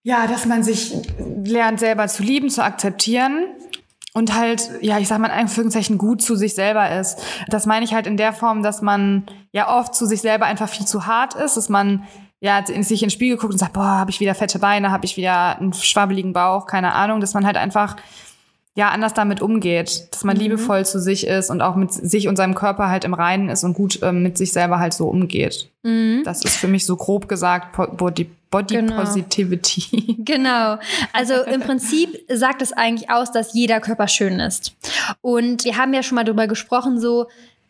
[0.03, 0.93] ja, dass man sich
[1.45, 3.47] lernt, selber zu lieben, zu akzeptieren
[4.19, 7.23] und halt, ja, ich sag mal in Anführungszeichen gut zu sich selber ist.
[7.47, 10.69] Das meine ich halt in der Form, dass man ja oft zu sich selber einfach
[10.69, 12.03] viel zu hart ist, dass man
[12.41, 15.05] ja sich in den Spiegel guckt und sagt, boah, habe ich wieder fette Beine, habe
[15.05, 17.95] ich wieder einen schwabbeligen Bauch, keine Ahnung, dass man halt einfach
[18.79, 20.43] ja anders damit umgeht, dass man mhm.
[20.43, 23.65] liebevoll zu sich ist und auch mit sich und seinem Körper halt im Reinen ist
[23.65, 25.69] und gut ähm, mit sich selber halt so umgeht.
[25.83, 26.23] Mhm.
[26.25, 29.01] Das ist für mich so grob gesagt Body, Body genau.
[29.01, 30.17] Positivity.
[30.29, 30.79] Genau.
[31.13, 34.77] Also im Prinzip sagt es eigentlich aus, dass jeder Körper schön ist.
[35.23, 37.27] Und wir haben ja schon mal darüber gesprochen, so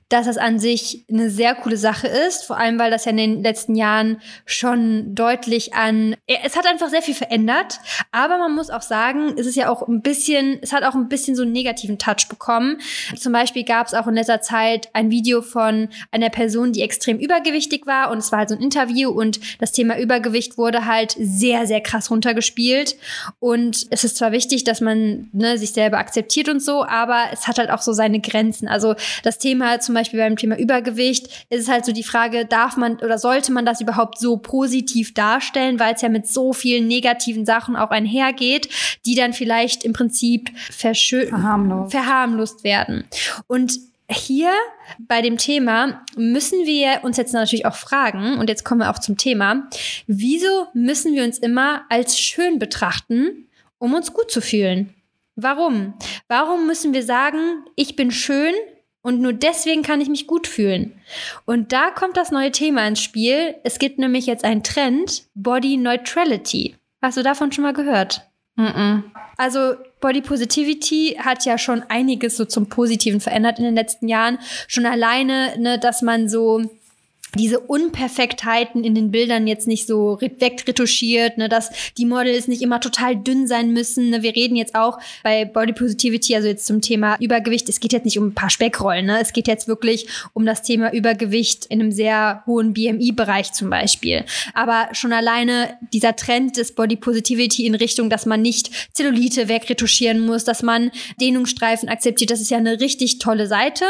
[0.08, 3.18] dass das an sich eine sehr coole Sache ist, vor allem weil das ja in
[3.18, 7.78] den letzten Jahren schon deutlich an, es hat einfach sehr viel verändert,
[8.10, 11.08] aber man muss auch sagen, es ist ja auch ein bisschen, es hat auch ein
[11.08, 12.78] bisschen so einen negativen Touch bekommen.
[13.16, 17.18] Zum Beispiel gab es auch in letzter Zeit ein Video von einer Person, die extrem
[17.18, 21.16] übergewichtig war und es war halt so ein Interview und das Thema Übergewicht wurde halt
[21.18, 22.96] sehr, sehr krass runtergespielt
[23.40, 27.46] und es ist zwar wichtig, dass man ne, sich selber akzeptiert und so, aber es
[27.46, 28.68] hat halt auch so seine Grenzen.
[28.68, 32.76] Also das Thema zum Beispiel beim Thema Übergewicht ist es halt so die Frage, darf
[32.76, 36.86] man oder sollte man das überhaupt so positiv darstellen, weil es ja mit so vielen
[36.86, 38.68] negativen Sachen auch einhergeht,
[39.04, 41.92] die dann vielleicht im Prinzip verharmlost.
[41.92, 43.04] verharmlost werden.
[43.46, 43.78] Und
[44.10, 44.50] hier
[44.98, 48.98] bei dem Thema müssen wir uns jetzt natürlich auch fragen, und jetzt kommen wir auch
[48.98, 49.68] zum Thema,
[50.06, 54.94] wieso müssen wir uns immer als schön betrachten, um uns gut zu fühlen?
[55.36, 55.94] Warum?
[56.26, 58.54] Warum müssen wir sagen, ich bin schön,
[59.02, 61.00] und nur deswegen kann ich mich gut fühlen.
[61.44, 63.54] Und da kommt das neue Thema ins Spiel.
[63.64, 66.76] Es gibt nämlich jetzt einen Trend, Body Neutrality.
[67.00, 68.22] Hast du davon schon mal gehört?
[68.56, 69.02] Mm -mm.
[69.36, 74.38] Also Body Positivity hat ja schon einiges so zum Positiven verändert in den letzten Jahren.
[74.66, 76.62] Schon alleine, ne, dass man so
[77.36, 82.80] diese Unperfektheiten in den Bildern jetzt nicht so wegretuschiert, ne, dass die Models nicht immer
[82.80, 84.10] total dünn sein müssen.
[84.10, 84.22] Ne.
[84.22, 87.68] Wir reden jetzt auch bei Body Positivity, also jetzt zum Thema Übergewicht.
[87.68, 89.20] Es geht jetzt nicht um ein paar Speckrollen, ne.
[89.20, 94.24] Es geht jetzt wirklich um das Thema Übergewicht in einem sehr hohen BMI-Bereich zum Beispiel.
[94.54, 100.20] Aber schon alleine dieser Trend des Body Positivity in Richtung, dass man nicht Zellulite wegretuschieren
[100.20, 103.84] muss, dass man Dehnungsstreifen akzeptiert, das ist ja eine richtig tolle Seite.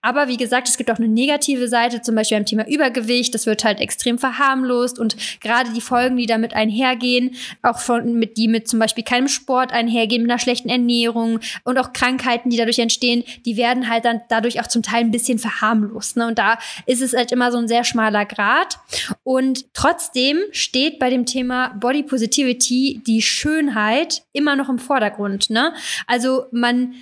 [0.00, 3.34] Aber wie gesagt, es gibt auch eine negative Seite, zum Beispiel beim Thema Übergewicht Übergewicht,
[3.34, 8.36] das wird halt extrem verharmlost und gerade die Folgen, die damit einhergehen, auch von, mit,
[8.36, 12.56] die mit zum Beispiel keinem Sport einhergehen, mit einer schlechten Ernährung und auch Krankheiten, die
[12.56, 16.16] dadurch entstehen, die werden halt dann dadurch auch zum Teil ein bisschen verharmlost.
[16.16, 16.28] Ne?
[16.28, 18.78] Und da ist es halt immer so ein sehr schmaler Grad.
[19.24, 25.50] Und trotzdem steht bei dem Thema Body Positivity die Schönheit immer noch im Vordergrund.
[25.50, 25.72] Ne?
[26.06, 26.94] Also man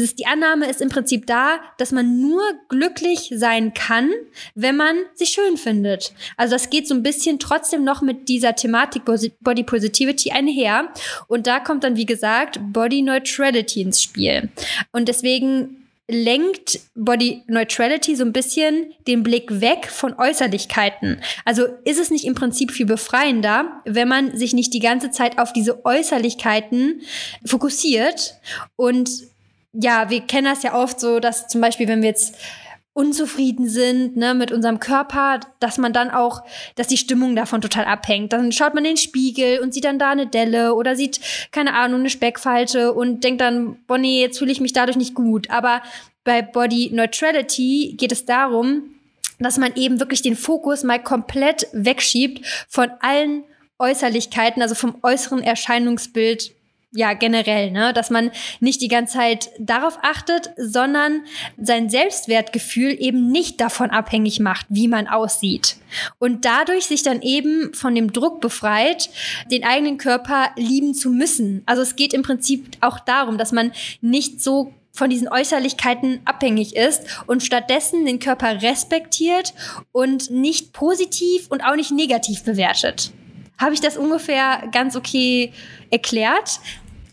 [0.00, 4.10] ist, die Annahme ist im Prinzip da, dass man nur glücklich sein kann,
[4.54, 6.12] wenn man sich schön findet.
[6.36, 9.02] Also das geht so ein bisschen trotzdem noch mit dieser Thematik
[9.40, 10.92] Body Positivity einher.
[11.28, 14.48] Und da kommt dann, wie gesagt, Body Neutrality ins Spiel.
[14.92, 15.78] Und deswegen
[16.08, 21.22] lenkt Body Neutrality so ein bisschen den Blick weg von Äußerlichkeiten.
[21.44, 25.38] Also ist es nicht im Prinzip viel befreiender, wenn man sich nicht die ganze Zeit
[25.38, 27.02] auf diese Äußerlichkeiten
[27.46, 28.34] fokussiert
[28.76, 29.10] und
[29.72, 32.36] ja, wir kennen das ja oft so, dass zum Beispiel, wenn wir jetzt
[32.94, 36.42] unzufrieden sind ne, mit unserem Körper, dass man dann auch,
[36.74, 38.34] dass die Stimmung davon total abhängt.
[38.34, 41.20] Dann schaut man in den Spiegel und sieht dann da eine Delle oder sieht,
[41.52, 45.14] keine Ahnung, eine Speckfalte und denkt dann, boah nee, jetzt fühle ich mich dadurch nicht
[45.14, 45.48] gut.
[45.48, 45.82] Aber
[46.24, 48.94] bei Body Neutrality geht es darum,
[49.38, 53.44] dass man eben wirklich den Fokus mal komplett wegschiebt von allen
[53.78, 56.52] Äußerlichkeiten, also vom äußeren Erscheinungsbild
[56.94, 61.22] ja, generell, ne, dass man nicht die ganze Zeit darauf achtet, sondern
[61.56, 65.76] sein Selbstwertgefühl eben nicht davon abhängig macht, wie man aussieht.
[66.18, 69.08] Und dadurch sich dann eben von dem Druck befreit,
[69.50, 71.62] den eigenen Körper lieben zu müssen.
[71.64, 76.76] Also es geht im Prinzip auch darum, dass man nicht so von diesen Äußerlichkeiten abhängig
[76.76, 79.54] ist und stattdessen den Körper respektiert
[79.92, 83.12] und nicht positiv und auch nicht negativ bewertet.
[83.58, 85.52] Habe ich das ungefähr ganz okay
[85.90, 86.58] erklärt?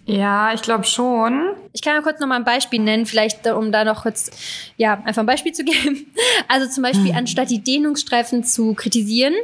[0.09, 1.51] Ja, ich glaube schon.
[1.71, 4.31] Ich kann ja kurz noch mal ein Beispiel nennen, vielleicht um da noch kurz,
[4.75, 6.07] ja, einfach ein Beispiel zu geben.
[6.47, 7.17] Also zum Beispiel, hm.
[7.17, 9.35] anstatt die Dehnungsstreifen zu kritisieren,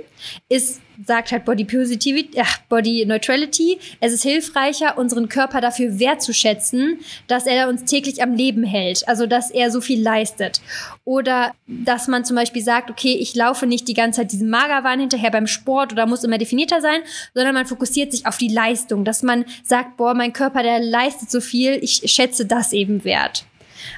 [0.50, 3.80] ist sagt halt Body Positivity, ach, Body Neutrality.
[4.00, 9.08] Es ist hilfreicher, unseren Körper dafür wertzuschätzen, dass er uns täglich am Leben hält.
[9.08, 10.62] Also, dass er so viel leistet.
[11.04, 15.00] Oder, dass man zum Beispiel sagt, okay, ich laufe nicht die ganze Zeit diesem Magerwahn
[15.00, 17.02] hinterher beim Sport oder muss immer definierter sein,
[17.34, 19.04] sondern man fokussiert sich auf die Leistung.
[19.06, 23.46] Dass man sagt, boah, mein Körper, der leistet so viel, ich schätze das eben wert.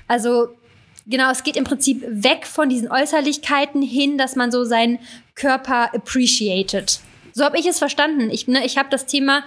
[0.08, 0.50] Also,
[1.10, 5.00] Genau, es geht im Prinzip weg von diesen Äußerlichkeiten hin, dass man so seinen
[5.36, 7.00] Körper appreciated.
[7.34, 8.30] So habe ich es verstanden.
[8.30, 9.44] Ich, ne, ich habe das Thema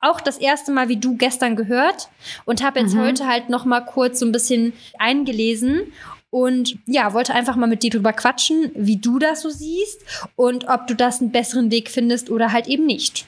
[0.00, 2.08] auch das erste Mal wie du gestern gehört
[2.44, 3.00] und habe jetzt mhm.
[3.00, 5.92] heute halt noch mal kurz so ein bisschen eingelesen
[6.30, 10.00] und ja, wollte einfach mal mit dir drüber quatschen, wie du das so siehst
[10.34, 13.26] und ob du das einen besseren Weg findest oder halt eben nicht.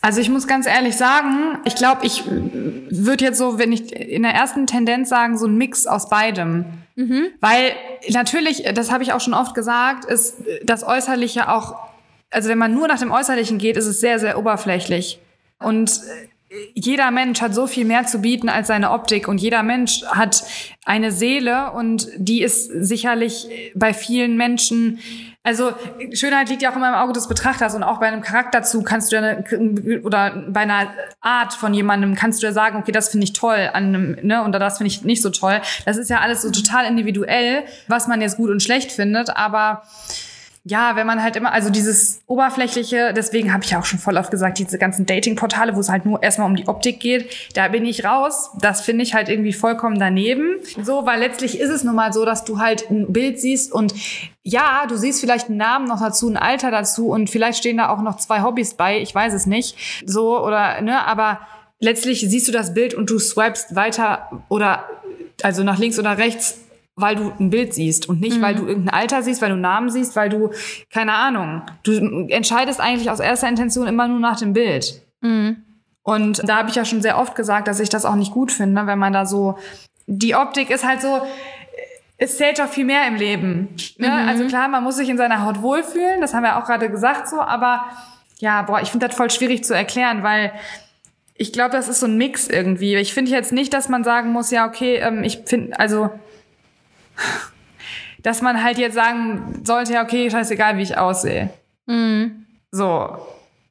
[0.00, 4.22] Also ich muss ganz ehrlich sagen, ich glaube, ich würde jetzt so, wenn ich in
[4.22, 6.64] der ersten Tendenz sagen, so ein Mix aus beidem.
[6.98, 7.28] Mhm.
[7.40, 7.76] Weil
[8.08, 10.34] natürlich, das habe ich auch schon oft gesagt, ist
[10.64, 11.76] das Äußerliche auch,
[12.30, 15.20] also wenn man nur nach dem Äußerlichen geht, ist es sehr, sehr oberflächlich.
[15.60, 16.00] Und
[16.74, 20.44] jeder Mensch hat so viel mehr zu bieten als seine Optik und jeder Mensch hat
[20.84, 24.98] eine Seele und die ist sicherlich bei vielen Menschen
[25.48, 25.72] also
[26.12, 29.10] Schönheit liegt ja auch immer im Auge des Betrachters und auch bei einem Charakterzug kannst
[29.10, 29.38] du ja
[30.02, 33.70] oder bei einer Art von jemandem kannst du ja sagen, okay, das finde ich toll
[33.72, 35.62] an einem, ne, und das finde ich nicht so toll.
[35.86, 39.84] Das ist ja alles so total individuell, was man jetzt gut und schlecht findet, aber
[40.64, 44.16] ja, wenn man halt immer, also dieses oberflächliche, deswegen habe ich ja auch schon voll
[44.16, 47.68] oft gesagt, diese ganzen Dating-Portale, wo es halt nur erstmal um die Optik geht, da
[47.68, 48.50] bin ich raus.
[48.60, 50.56] Das finde ich halt irgendwie vollkommen daneben.
[50.82, 53.94] So, weil letztlich ist es nun mal so, dass du halt ein Bild siehst und
[54.42, 57.88] ja, du siehst vielleicht einen Namen noch dazu, ein Alter dazu und vielleicht stehen da
[57.90, 59.76] auch noch zwei Hobbys bei, ich weiß es nicht.
[60.06, 61.40] So, oder, ne, aber
[61.80, 64.84] letztlich siehst du das Bild und du swipest weiter oder
[65.42, 66.58] also nach links oder rechts
[67.00, 68.42] weil du ein Bild siehst und nicht, mhm.
[68.42, 70.50] weil du irgendein Alter siehst, weil du Namen siehst, weil du,
[70.92, 75.00] keine Ahnung, du entscheidest eigentlich aus erster Intention immer nur nach dem Bild.
[75.20, 75.56] Mhm.
[76.02, 78.50] Und da habe ich ja schon sehr oft gesagt, dass ich das auch nicht gut
[78.50, 79.58] finde, wenn man da so,
[80.06, 81.20] die Optik ist halt so,
[82.16, 83.68] es zählt doch viel mehr im Leben.
[83.96, 84.08] Ne?
[84.08, 84.28] Mhm.
[84.28, 87.28] Also klar, man muss sich in seiner Haut wohlfühlen, das haben wir auch gerade gesagt
[87.28, 87.84] so, aber
[88.38, 90.52] ja, boah, ich finde das voll schwierig zu erklären, weil
[91.34, 92.96] ich glaube, das ist so ein Mix irgendwie.
[92.96, 96.10] Ich finde jetzt nicht, dass man sagen muss, ja, okay, ähm, ich finde, also
[98.22, 101.50] dass man halt jetzt sagen sollte, ja, okay, scheißegal, wie ich aussehe.
[101.86, 102.46] Mhm.
[102.70, 103.18] So.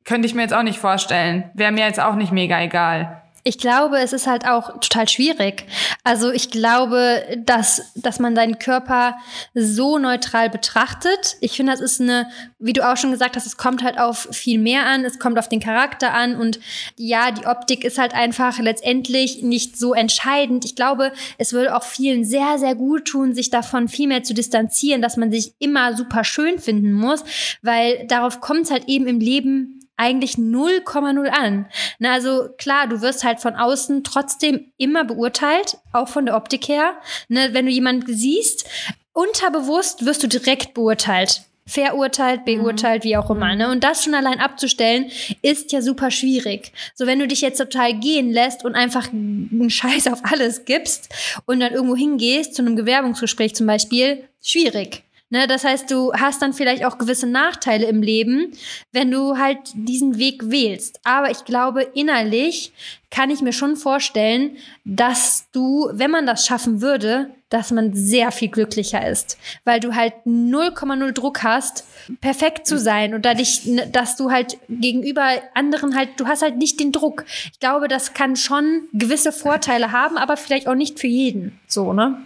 [0.05, 1.49] Könnte ich mir jetzt auch nicht vorstellen.
[1.53, 3.21] Wäre mir jetzt auch nicht mega egal.
[3.47, 5.63] Ich glaube, es ist halt auch total schwierig.
[6.03, 9.15] Also ich glaube, dass, dass man deinen Körper
[9.53, 11.37] so neutral betrachtet.
[11.39, 12.27] Ich finde, das ist eine,
[12.59, 15.05] wie du auch schon gesagt hast, es kommt halt auf viel mehr an.
[15.05, 16.35] Es kommt auf den Charakter an.
[16.35, 16.59] Und
[16.97, 20.65] ja, die Optik ist halt einfach letztendlich nicht so entscheidend.
[20.65, 24.33] Ich glaube, es würde auch vielen sehr, sehr gut tun, sich davon viel mehr zu
[24.33, 27.23] distanzieren, dass man sich immer super schön finden muss,
[27.61, 31.65] weil darauf kommt es halt eben im Leben eigentlich 0,0 an.
[31.99, 36.67] Na, also klar, du wirst halt von außen trotzdem immer beurteilt, auch von der Optik
[36.67, 36.93] her.
[37.27, 38.69] Ne, wenn du jemanden siehst,
[39.13, 41.41] unterbewusst wirst du direkt beurteilt.
[41.65, 43.53] Verurteilt, beurteilt, wie auch immer.
[43.53, 43.69] Ne?
[43.69, 46.71] Und das schon allein abzustellen, ist ja super schwierig.
[46.95, 51.09] So, wenn du dich jetzt total gehen lässt und einfach einen Scheiß auf alles gibst
[51.45, 55.03] und dann irgendwo hingehst, zu einem Gewerbungsgespräch zum Beispiel, schwierig.
[55.29, 58.53] Ne, das heißt, du hast dann vielleicht auch gewisse Nachteile im Leben,
[58.93, 61.01] wenn du halt diesen Weg wählst.
[61.03, 62.71] Aber ich glaube, innerlich
[63.11, 68.31] kann ich mir schon vorstellen, dass du, wenn man das schaffen würde, dass man sehr
[68.31, 71.83] viel glücklicher ist, weil du halt 0,0 Druck hast,
[72.21, 76.57] perfekt zu sein und dadurch, ne, dass du halt gegenüber anderen halt, du hast halt
[76.57, 77.25] nicht den Druck.
[77.51, 81.59] Ich glaube, das kann schon gewisse Vorteile haben, aber vielleicht auch nicht für jeden.
[81.67, 82.21] So, ne?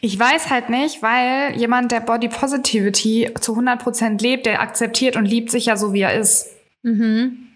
[0.00, 5.24] Ich weiß halt nicht, weil jemand, der Body Positivity zu 100% lebt, der akzeptiert und
[5.24, 6.48] liebt sich ja so, wie er ist.
[6.82, 7.48] Mhm.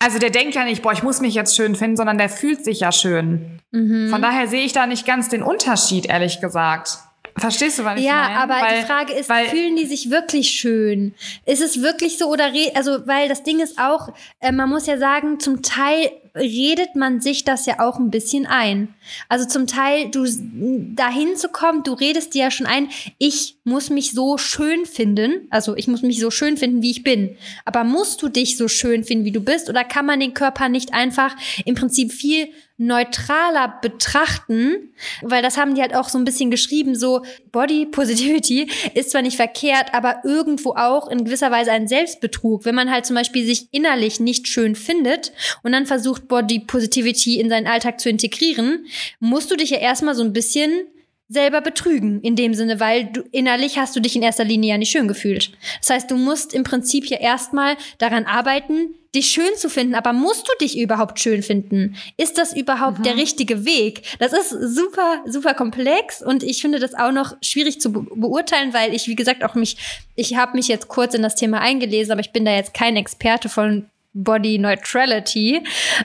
[0.00, 2.64] Also der denkt ja nicht, boah, ich muss mich jetzt schön finden, sondern der fühlt
[2.64, 3.60] sich ja schön.
[3.72, 4.08] Mhm.
[4.10, 6.98] Von daher sehe ich da nicht ganz den Unterschied, ehrlich gesagt.
[7.36, 8.34] Verstehst du, was ich ja, meine?
[8.34, 11.14] Ja, aber weil, die Frage ist, weil, fühlen die sich wirklich schön?
[11.46, 14.98] Ist es wirklich so oder also weil das Ding ist auch, äh, man muss ja
[14.98, 18.94] sagen, zum Teil redet man sich das ja auch ein bisschen ein.
[19.28, 20.24] Also zum Teil, du
[20.94, 25.46] dahin zu kommen, du redest dir ja schon ein, ich muss mich so schön finden,
[25.50, 27.36] also ich muss mich so schön finden, wie ich bin.
[27.64, 30.68] Aber musst du dich so schön finden, wie du bist, oder kann man den Körper
[30.68, 32.48] nicht einfach im Prinzip viel
[32.78, 38.70] neutraler betrachten, weil das haben die halt auch so ein bisschen geschrieben, so Body Positivity
[38.94, 43.04] ist zwar nicht verkehrt, aber irgendwo auch in gewisser Weise ein Selbstbetrug, wenn man halt
[43.04, 45.32] zum Beispiel sich innerlich nicht schön findet
[45.64, 48.86] und dann versucht Body Positivity in seinen Alltag zu integrieren,
[49.18, 50.86] musst du dich ja erstmal so ein bisschen
[51.28, 54.78] selber betrügen in dem Sinne, weil du innerlich hast du dich in erster Linie ja
[54.78, 55.52] nicht schön gefühlt.
[55.80, 60.12] Das heißt, du musst im Prinzip ja erstmal daran arbeiten, dich schön zu finden, aber
[60.12, 61.96] musst du dich überhaupt schön finden?
[62.16, 63.02] Ist das überhaupt mhm.
[63.04, 64.02] der richtige Weg?
[64.18, 68.72] Das ist super, super komplex und ich finde das auch noch schwierig zu be beurteilen,
[68.72, 69.76] weil ich, wie gesagt, auch mich,
[70.14, 72.96] ich habe mich jetzt kurz in das Thema eingelesen, aber ich bin da jetzt kein
[72.96, 75.62] Experte von Body Neutrality.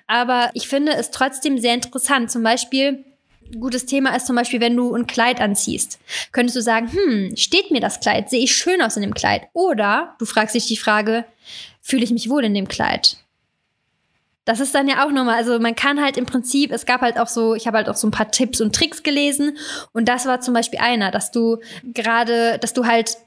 [0.08, 2.32] Aber ich finde es trotzdem sehr interessant.
[2.32, 3.04] Zum Beispiel,
[3.60, 6.00] gutes Thema ist zum Beispiel, wenn du ein Kleid anziehst,
[6.32, 8.30] könntest du sagen, hm, steht mir das Kleid?
[8.30, 9.48] Sehe ich schön aus in dem Kleid?
[9.54, 11.26] Oder du fragst dich die Frage,
[11.82, 13.18] fühle ich mich wohl in dem Kleid?
[14.46, 17.18] Das ist dann ja auch nochmal, also man kann halt im Prinzip, es gab halt
[17.18, 19.58] auch so, ich habe halt auch so ein paar Tipps und Tricks gelesen
[19.94, 23.18] und das war zum Beispiel einer, dass du gerade, dass du halt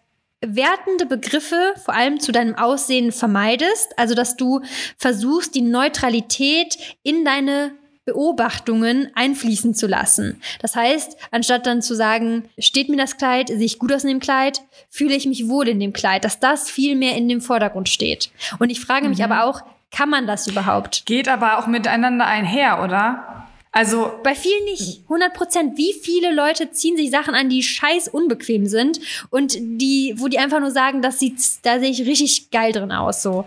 [0.43, 4.61] wertende Begriffe vor allem zu deinem Aussehen vermeidest, also dass du
[4.99, 7.73] versuchst, die Neutralität in deine
[8.07, 10.40] Beobachtungen einfließen zu lassen.
[10.62, 14.09] Das heißt, anstatt dann zu sagen, steht mir das Kleid, sehe ich gut aus in
[14.11, 17.40] dem Kleid, fühle ich mich wohl in dem Kleid, dass das viel mehr in dem
[17.40, 18.31] Vordergrund steht.
[18.61, 19.25] Und ich frage mich mhm.
[19.25, 21.05] aber auch, kann man das überhaupt?
[21.05, 23.47] Geht aber auch miteinander einher, oder?
[23.73, 25.03] Also bei vielen nicht.
[25.03, 25.77] 100 Prozent.
[25.77, 30.38] Wie viele Leute ziehen sich Sachen an, die scheiß unbequem sind und die, wo die
[30.38, 33.23] einfach nur sagen, das sieht, da sehe ich richtig geil drin aus.
[33.23, 33.45] So,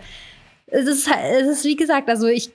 [0.66, 2.52] es ist, es ist wie gesagt, also ich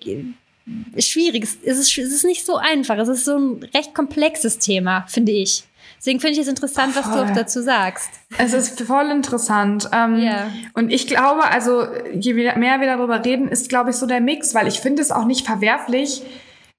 [0.97, 1.43] schwierig.
[1.43, 2.97] Es ist, es ist nicht so einfach.
[2.97, 5.63] Es ist so ein recht komplexes Thema, finde ich.
[5.97, 8.09] Deswegen finde ich es interessant, oh, was du auch dazu sagst.
[8.37, 9.89] Es ist voll interessant.
[9.91, 10.51] Ähm, yeah.
[10.73, 14.53] Und ich glaube, also je mehr wir darüber reden, ist, glaube ich, so der Mix,
[14.53, 16.21] weil ich finde es auch nicht verwerflich,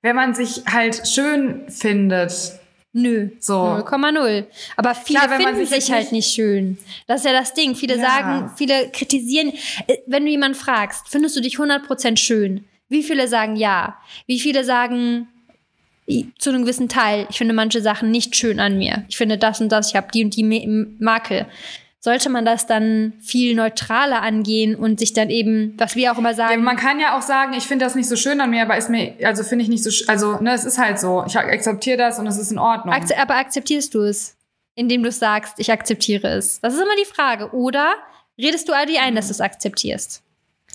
[0.02, 2.60] wenn man sich halt schön findet.
[2.92, 4.46] Nö, so 0,0.
[4.76, 6.78] Aber viele Klar, finden sich, sich halt nicht schön.
[7.06, 7.74] Das ist ja das Ding.
[7.74, 8.02] Viele ja.
[8.02, 9.52] sagen, viele kritisieren.
[9.86, 12.64] Äh, wenn du jemanden fragst, findest du dich 100% schön?
[12.88, 13.96] Wie viele sagen ja?
[14.26, 15.28] Wie viele sagen
[16.38, 19.04] zu einem gewissen Teil, ich finde manche Sachen nicht schön an mir.
[19.08, 21.46] Ich finde das und das, ich habe die und die Makel
[22.06, 26.34] sollte man das dann viel neutraler angehen und sich dann eben, was wir auch immer
[26.34, 26.52] sagen.
[26.52, 28.76] Ja, man kann ja auch sagen, ich finde das nicht so schön an mir, aber
[28.76, 31.24] ist mir, also finde ich nicht so, also ne, es ist halt so.
[31.26, 32.94] Ich akzeptiere das und es ist in Ordnung.
[32.94, 34.36] Akze aber akzeptierst du es,
[34.76, 36.60] indem du sagst, ich akzeptiere es?
[36.60, 37.52] Das ist immer die Frage.
[37.52, 37.94] Oder
[38.38, 40.22] redest du all die ein, dass du es akzeptierst?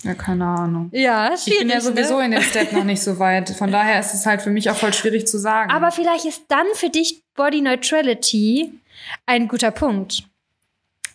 [0.02, 0.90] Ja, keine Ahnung.
[0.92, 1.46] Ja, schwierig.
[1.46, 2.24] Ich bin ja sowieso ne?
[2.24, 3.50] in dem Step noch nicht so weit.
[3.50, 5.70] Von daher ist es halt für mich auch voll schwierig zu sagen.
[5.70, 8.72] Aber vielleicht ist dann für dich Body Neutrality
[9.26, 10.24] ein guter Punkt.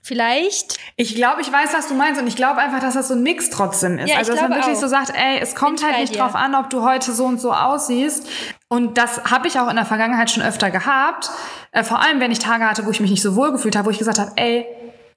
[0.08, 0.78] Vielleicht.
[0.96, 3.24] Ich glaube, ich weiß, was du meinst und ich glaube einfach, dass das so ein
[3.24, 4.10] Mix trotzdem ist.
[4.10, 4.80] Ja, also, dass man wirklich auch.
[4.80, 7.52] so sagt, ey, es kommt halt nicht drauf an, ob du heute so und so
[7.52, 8.26] aussiehst.
[8.70, 11.30] Und das habe ich auch in der Vergangenheit schon öfter gehabt.
[11.74, 13.88] Äh, vor allem, wenn ich Tage hatte, wo ich mich nicht so wohl gefühlt habe,
[13.88, 14.66] wo ich gesagt habe, ey,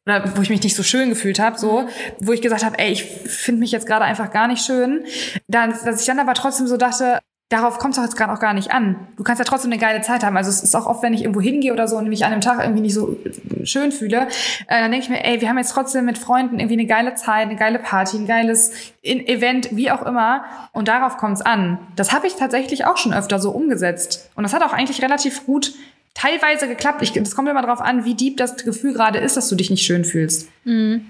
[0.06, 1.88] oder wo ich mich nicht so schön gefühlt habe, so,
[2.20, 5.04] wo ich gesagt habe, ey, ich finde mich jetzt gerade einfach gar nicht schön,
[5.46, 8.38] dann, dass ich dann aber trotzdem so dachte, darauf kommt es doch jetzt gerade auch
[8.38, 9.08] gar nicht an.
[9.16, 10.36] Du kannst ja trotzdem eine geile Zeit haben.
[10.36, 12.40] Also es ist auch oft, wenn ich irgendwo hingehe oder so und mich an einem
[12.40, 13.16] Tag irgendwie nicht so
[13.64, 14.28] schön fühle,
[14.68, 17.14] äh, dann denke ich mir, ey, wir haben jetzt trotzdem mit Freunden irgendwie eine geile
[17.16, 20.44] Zeit, eine geile Party, ein geiles Event, wie auch immer.
[20.72, 21.78] Und darauf kommt es an.
[21.96, 24.30] Das habe ich tatsächlich auch schon öfter so umgesetzt.
[24.36, 25.74] Und das hat auch eigentlich relativ gut
[26.14, 27.02] teilweise geklappt.
[27.02, 29.70] Ich, das kommt immer darauf an, wie deep das Gefühl gerade ist, dass du dich
[29.70, 30.48] nicht schön fühlst.
[30.64, 31.06] Mhm.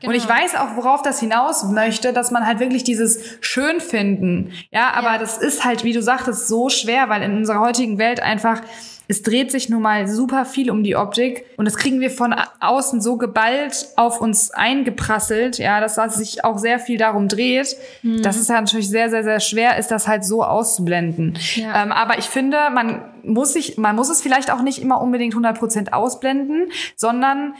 [0.00, 0.12] Genau.
[0.12, 0.40] Und ich genau.
[0.40, 5.18] weiß auch, worauf das hinaus möchte, dass man halt wirklich dieses Schönfinden, ja, aber ja.
[5.18, 8.62] das ist halt, wie du sagtest, so schwer, weil in unserer heutigen Welt einfach
[9.10, 12.32] es dreht sich nun mal super viel um die Optik und das kriegen wir von
[12.60, 17.76] außen so geballt auf uns eingeprasselt, ja, dass das sich auch sehr viel darum dreht,
[18.02, 18.22] mhm.
[18.22, 21.36] dass es ja natürlich sehr, sehr, sehr schwer ist, das halt so auszublenden.
[21.56, 21.82] Ja.
[21.82, 25.34] Ähm, aber ich finde, man muss sich, man muss es vielleicht auch nicht immer unbedingt
[25.34, 27.54] 100 Prozent ausblenden, sondern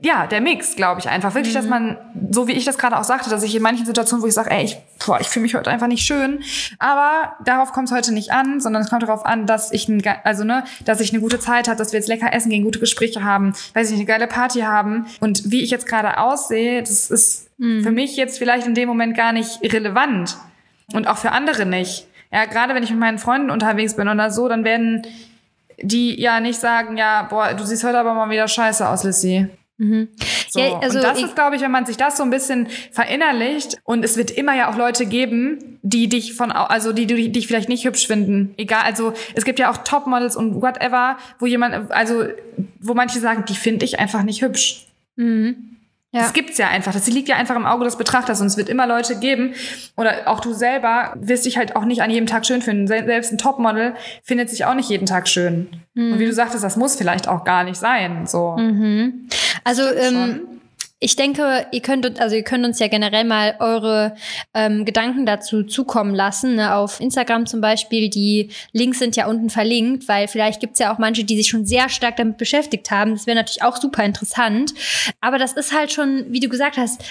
[0.00, 1.34] ja, der Mix, glaube ich einfach.
[1.34, 1.58] Wirklich, mhm.
[1.58, 1.96] dass man,
[2.30, 4.50] so wie ich das gerade auch sagte, dass ich in manchen Situationen, wo ich sage,
[4.50, 6.42] ey, ich, boah, ich fühle mich heute einfach nicht schön,
[6.78, 10.02] aber darauf kommt es heute nicht an, sondern es kommt darauf an, dass ich, ein,
[10.24, 12.78] also ne, dass ich eine gute Zeit habe, dass wir jetzt lecker essen gehen, gute
[12.78, 17.10] Gespräche haben, weiß ich, eine geile Party haben und wie ich jetzt gerade aussehe, das
[17.10, 17.82] ist mhm.
[17.82, 20.36] für mich jetzt vielleicht in dem Moment gar nicht relevant
[20.92, 22.06] und auch für andere nicht.
[22.32, 25.06] Ja, gerade wenn ich mit meinen Freunden unterwegs bin oder so, dann werden
[25.80, 29.48] die ja nicht sagen, ja, boah, du siehst heute aber mal wieder scheiße aus, Lissy.
[29.78, 30.08] Mhm.
[30.50, 30.60] So.
[30.60, 33.78] Ja, also und das ist, glaube ich, wenn man sich das so ein bisschen verinnerlicht
[33.84, 37.46] und es wird immer ja auch Leute geben, die dich von, also die, die dich
[37.46, 38.54] vielleicht nicht hübsch finden.
[38.56, 42.24] Egal, also es gibt ja auch Topmodels und whatever, wo jemand, also
[42.80, 44.86] wo manche sagen, die finde ich einfach nicht hübsch.
[45.16, 45.77] Mhm.
[46.10, 46.22] Ja.
[46.22, 46.92] Das gibt's ja einfach.
[46.94, 49.54] Das liegt ja einfach im Auge des Betrachters und es wird immer Leute geben
[49.94, 52.86] oder auch du selber wirst dich halt auch nicht an jedem Tag schön finden.
[52.86, 55.68] Selbst ein Topmodel findet sich auch nicht jeden Tag schön.
[55.92, 56.12] Mhm.
[56.12, 58.26] Und wie du sagtest, das muss vielleicht auch gar nicht sein.
[58.26, 58.56] So.
[58.56, 59.28] Mhm.
[59.64, 60.57] Also ähm,
[61.00, 64.16] ich denke, ihr könnt, also ihr könnt uns ja generell mal eure
[64.52, 66.56] ähm, Gedanken dazu zukommen lassen.
[66.56, 66.74] Ne?
[66.74, 68.10] Auf Instagram zum Beispiel.
[68.10, 71.66] Die Links sind ja unten verlinkt, weil vielleicht gibt's ja auch manche, die sich schon
[71.66, 73.12] sehr stark damit beschäftigt haben.
[73.12, 74.74] Das wäre natürlich auch super interessant.
[75.20, 77.04] Aber das ist halt schon, wie du gesagt hast,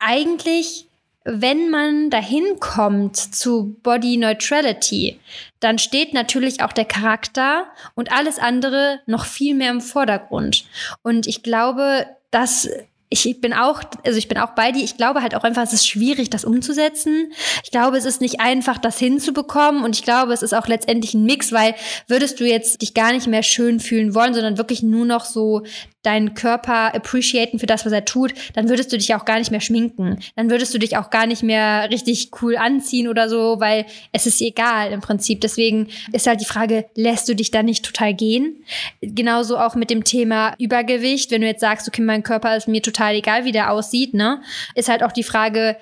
[0.00, 0.86] eigentlich
[1.30, 5.20] wenn man dahin kommt zu Body Neutrality,
[5.60, 10.64] dann steht natürlich auch der Charakter und alles andere noch viel mehr im Vordergrund.
[11.02, 12.66] Und ich glaube, dass
[13.10, 14.84] ich bin auch, also ich bin auch bei dir.
[14.84, 17.32] Ich glaube halt auch einfach, es ist schwierig, das umzusetzen.
[17.64, 19.82] Ich glaube, es ist nicht einfach, das hinzubekommen.
[19.82, 21.74] Und ich glaube, es ist auch letztendlich ein Mix, weil
[22.06, 25.62] würdest du jetzt dich gar nicht mehr schön fühlen wollen, sondern wirklich nur noch so
[26.02, 29.50] deinen Körper appreciaten für das, was er tut, dann würdest du dich auch gar nicht
[29.50, 30.18] mehr schminken.
[30.36, 34.26] Dann würdest du dich auch gar nicht mehr richtig cool anziehen oder so, weil es
[34.26, 35.40] ist egal im Prinzip.
[35.40, 38.64] Deswegen ist halt die Frage, lässt du dich da nicht total gehen?
[39.00, 41.30] Genauso auch mit dem Thema Übergewicht.
[41.30, 44.40] Wenn du jetzt sagst, okay, mein Körper ist mir total egal, wie der aussieht, ne?
[44.74, 45.76] Ist halt auch die Frage,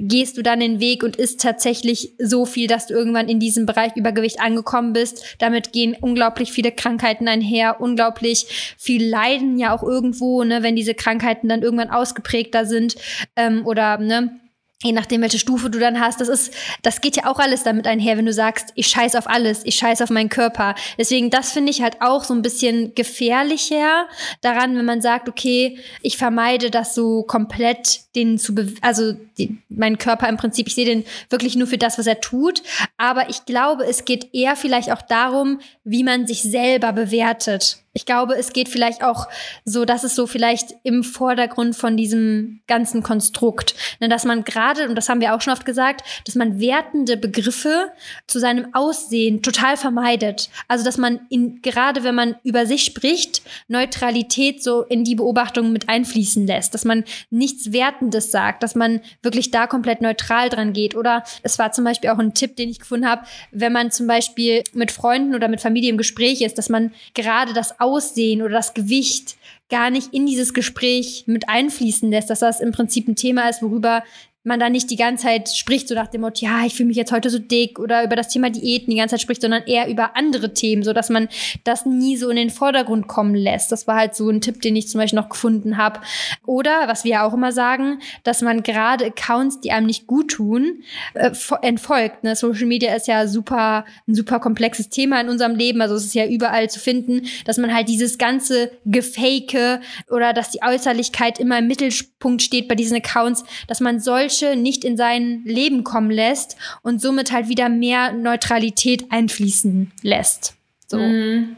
[0.00, 3.66] gehst du dann den Weg und isst tatsächlich so viel, dass du irgendwann in diesem
[3.66, 5.36] Bereich Übergewicht angekommen bist.
[5.38, 10.94] Damit gehen unglaublich viele Krankheiten einher, unglaublich viel Leiden ja auch irgendwo, ne, wenn diese
[10.94, 12.96] Krankheiten dann irgendwann ausgeprägter sind
[13.36, 14.40] ähm, oder ne,
[14.82, 16.52] je nachdem, welche Stufe du dann hast, das ist,
[16.82, 19.76] das geht ja auch alles damit einher, wenn du sagst, ich scheiß auf alles, ich
[19.76, 20.74] scheiß auf meinen Körper.
[20.98, 24.08] Deswegen, das finde ich halt auch so ein bisschen gefährlicher
[24.40, 29.98] daran, wenn man sagt, okay, ich vermeide das so komplett, den zu, also die, meinen
[29.98, 32.62] Körper im Prinzip, ich sehe den wirklich nur für das, was er tut.
[32.96, 38.06] Aber ich glaube, es geht eher vielleicht auch darum, wie man sich selber bewertet ich
[38.06, 39.28] glaube, es geht vielleicht auch
[39.64, 44.88] so, dass es so vielleicht im Vordergrund von diesem ganzen Konstrukt, ne, dass man gerade,
[44.88, 47.90] und das haben wir auch schon oft gesagt, dass man wertende Begriffe
[48.26, 50.48] zu seinem Aussehen total vermeidet.
[50.68, 55.72] Also, dass man in, gerade wenn man über sich spricht, Neutralität so in die Beobachtung
[55.72, 60.72] mit einfließen lässt, dass man nichts Wertendes sagt, dass man wirklich da komplett neutral dran
[60.72, 60.94] geht.
[60.94, 64.06] Oder es war zum Beispiel auch ein Tipp, den ich gefunden habe, wenn man zum
[64.06, 68.54] Beispiel mit Freunden oder mit Familie im Gespräch ist, dass man gerade das Aussehen oder
[68.54, 69.36] das Gewicht
[69.68, 73.62] gar nicht in dieses Gespräch mit einfließen lässt, dass das im Prinzip ein Thema ist,
[73.62, 74.04] worüber
[74.44, 76.96] man da nicht die ganze Zeit spricht, so nach dem Motto, ja, ich fühle mich
[76.96, 79.88] jetzt heute so dick oder über das Thema Diäten die ganze Zeit spricht, sondern eher
[79.88, 81.28] über andere Themen, so dass man
[81.62, 83.70] das nie so in den Vordergrund kommen lässt.
[83.70, 86.00] Das war halt so ein Tipp, den ich zum Beispiel noch gefunden habe.
[86.44, 90.82] Oder, was wir auch immer sagen, dass man gerade Accounts, die einem nicht gut tun,
[91.14, 91.30] äh,
[91.62, 92.24] entfolgt.
[92.24, 92.34] Ne?
[92.34, 96.14] Social Media ist ja super, ein super komplexes Thema in unserem Leben, also es ist
[96.14, 99.80] ja überall zu finden, dass man halt dieses ganze Gefake
[100.10, 104.56] oder dass die Äußerlichkeit immer im Mittelpunkt steht bei diesen Accounts, dass man solche Falsche
[104.56, 110.54] nicht in sein Leben kommen lässt und somit halt wieder mehr Neutralität einfließen lässt.
[110.86, 110.98] So.
[110.98, 111.56] Mhm.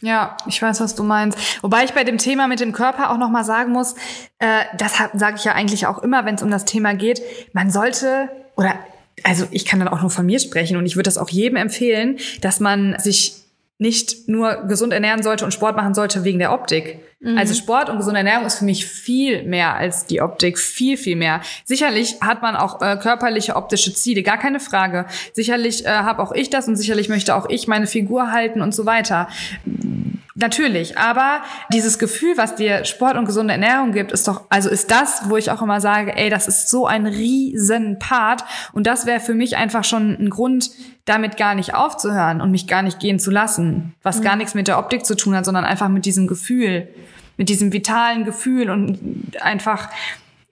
[0.00, 1.38] Ja, ich weiß, was du meinst.
[1.62, 3.94] Wobei ich bei dem Thema mit dem Körper auch noch mal sagen muss,
[4.40, 7.70] äh, das sage ich ja eigentlich auch immer, wenn es um das Thema geht, man
[7.70, 8.74] sollte oder
[9.24, 11.56] also ich kann dann auch nur von mir sprechen und ich würde das auch jedem
[11.56, 13.34] empfehlen, dass man sich
[13.82, 17.00] nicht nur gesund ernähren sollte und Sport machen sollte wegen der Optik.
[17.20, 17.36] Mhm.
[17.36, 21.16] Also Sport und gesunde Ernährung ist für mich viel mehr als die Optik, viel, viel
[21.16, 21.40] mehr.
[21.64, 25.06] Sicherlich hat man auch äh, körperliche, optische Ziele, gar keine Frage.
[25.32, 28.74] Sicherlich äh, habe auch ich das und sicherlich möchte auch ich meine Figur halten und
[28.74, 29.28] so weiter.
[30.34, 34.90] Natürlich, aber dieses Gefühl, was dir Sport und gesunde Ernährung gibt, ist doch, also ist
[34.90, 39.04] das, wo ich auch immer sage, ey, das ist so ein riesen Part und das
[39.04, 40.70] wäre für mich einfach schon ein Grund,
[41.04, 44.22] damit gar nicht aufzuhören und mich gar nicht gehen zu lassen, was mhm.
[44.22, 46.88] gar nichts mit der Optik zu tun hat, sondern einfach mit diesem Gefühl,
[47.36, 49.90] mit diesem vitalen Gefühl und einfach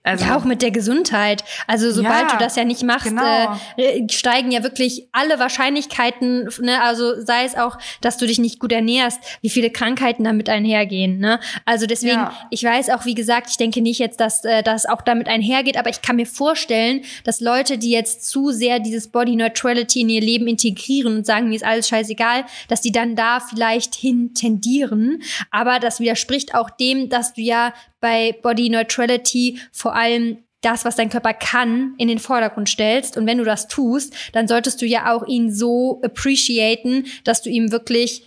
[0.03, 1.43] also, ja, auch mit der Gesundheit.
[1.67, 3.55] Also sobald ja, du das ja nicht machst, genau.
[3.77, 6.81] äh, steigen ja wirklich alle Wahrscheinlichkeiten, ne?
[6.81, 11.19] also sei es auch, dass du dich nicht gut ernährst, wie viele Krankheiten damit einhergehen.
[11.19, 11.39] Ne?
[11.65, 12.33] Also deswegen, ja.
[12.49, 15.77] ich weiß auch, wie gesagt, ich denke nicht jetzt, dass äh, das auch damit einhergeht,
[15.77, 20.09] aber ich kann mir vorstellen, dass Leute, die jetzt zu sehr dieses Body Neutrality in
[20.09, 24.33] ihr Leben integrieren und sagen, mir ist alles scheißegal, dass die dann da vielleicht hin
[24.33, 25.21] tendieren.
[25.51, 27.71] Aber das widerspricht auch dem, dass du ja
[28.01, 33.17] bei Body Neutrality vor allem das, was dein Körper kann, in den Vordergrund stellst.
[33.17, 37.49] Und wenn du das tust, dann solltest du ja auch ihn so appreciaten, dass du
[37.49, 38.23] ihm wirklich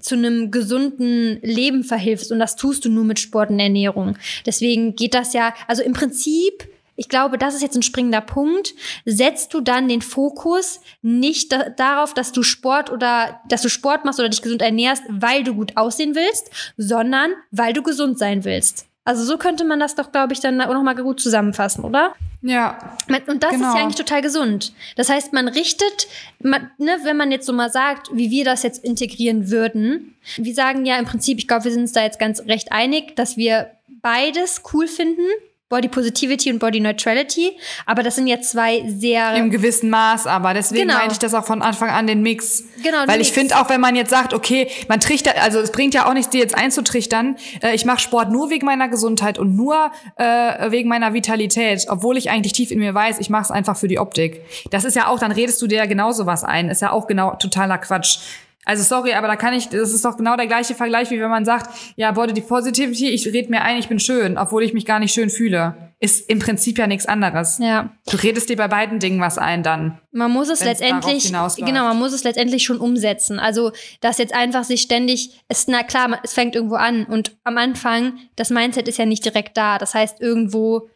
[0.00, 2.30] zu einem gesunden Leben verhilfst.
[2.30, 4.16] Und das tust du nur mit Sport und Ernährung.
[4.46, 8.74] Deswegen geht das ja, also im Prinzip ich glaube, das ist jetzt ein springender Punkt.
[9.04, 14.04] Setzt du dann den Fokus nicht da darauf, dass du Sport oder dass du Sport
[14.04, 18.44] machst oder dich gesund ernährst, weil du gut aussehen willst, sondern weil du gesund sein
[18.44, 18.86] willst.
[19.04, 22.14] Also so könnte man das doch, glaube ich, dann auch nochmal gut zusammenfassen, oder?
[22.40, 22.78] Ja.
[23.08, 23.44] Und das genau.
[23.44, 23.74] ist ja genau.
[23.74, 24.72] eigentlich total gesund.
[24.96, 26.08] Das heißt, man richtet,
[26.42, 30.14] man, ne, wenn man jetzt so mal sagt, wie wir das jetzt integrieren würden.
[30.36, 33.14] Wir sagen ja im Prinzip, ich glaube, wir sind uns da jetzt ganz recht einig,
[33.16, 35.26] dass wir beides cool finden.
[35.74, 37.56] Body Positivity und Body Neutrality.
[37.84, 39.34] Aber das sind jetzt zwei sehr.
[39.34, 41.00] Im gewissen Maß, aber deswegen genau.
[41.00, 42.62] meine ich das auch von Anfang an den Mix.
[42.80, 42.98] Genau.
[43.06, 46.08] Weil ich finde auch, wenn man jetzt sagt, okay, man trichtert, also es bringt ja
[46.08, 49.90] auch nichts, dir jetzt einzutrichtern, äh, ich mache Sport nur wegen meiner Gesundheit und nur
[50.14, 53.76] äh, wegen meiner Vitalität, obwohl ich eigentlich tief in mir weiß, ich mache es einfach
[53.76, 54.42] für die Optik.
[54.70, 56.68] Das ist ja auch, dann redest du dir ja genauso was ein.
[56.68, 58.18] Ist ja auch genau totaler Quatsch.
[58.64, 61.30] Also sorry, aber da kann ich, das ist doch genau der gleiche Vergleich, wie wenn
[61.30, 64.86] man sagt, ja, Body Positivity, ich rede mir ein, ich bin schön, obwohl ich mich
[64.86, 65.92] gar nicht schön fühle.
[66.00, 67.58] Ist im Prinzip ja nichts anderes.
[67.58, 67.90] Ja.
[68.10, 69.98] Du redest dir bei beiden Dingen was ein dann.
[70.12, 73.38] Man muss es letztendlich, genau, man muss es letztendlich schon umsetzen.
[73.38, 77.56] Also, dass jetzt einfach sich ständig, ist, na klar, es fängt irgendwo an und am
[77.56, 79.78] Anfang, das Mindset ist ja nicht direkt da.
[79.78, 80.88] Das heißt, irgendwo,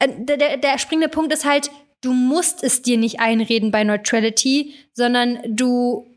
[0.00, 1.70] äh, der, der springende Punkt ist halt,
[2.00, 6.07] du musst es dir nicht einreden bei Neutrality, sondern du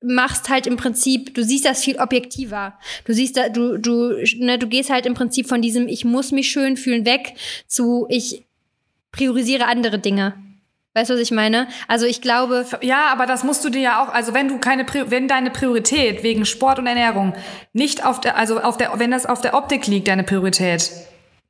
[0.00, 2.78] machst halt im Prinzip, du siehst das viel objektiver.
[3.04, 6.32] Du siehst da, du, du, ne, du gehst halt im Prinzip von diesem, ich muss
[6.32, 7.34] mich schön fühlen weg
[7.66, 8.44] zu, ich
[9.10, 10.34] priorisiere andere Dinge.
[10.94, 11.68] Weißt du, was ich meine?
[11.86, 12.66] Also ich glaube.
[12.80, 16.22] Ja, aber das musst du dir ja auch, also wenn du keine, wenn deine Priorität
[16.22, 17.34] wegen Sport und Ernährung
[17.72, 20.90] nicht auf der, also auf der, wenn das auf der Optik liegt, deine Priorität,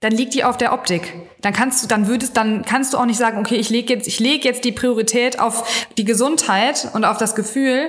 [0.00, 1.14] dann liegt die auf der Optik.
[1.40, 4.06] Dann kannst du, dann würdest, dann kannst du auch nicht sagen, okay, ich lege jetzt,
[4.06, 7.88] ich lege jetzt die Priorität auf die Gesundheit und auf das Gefühl,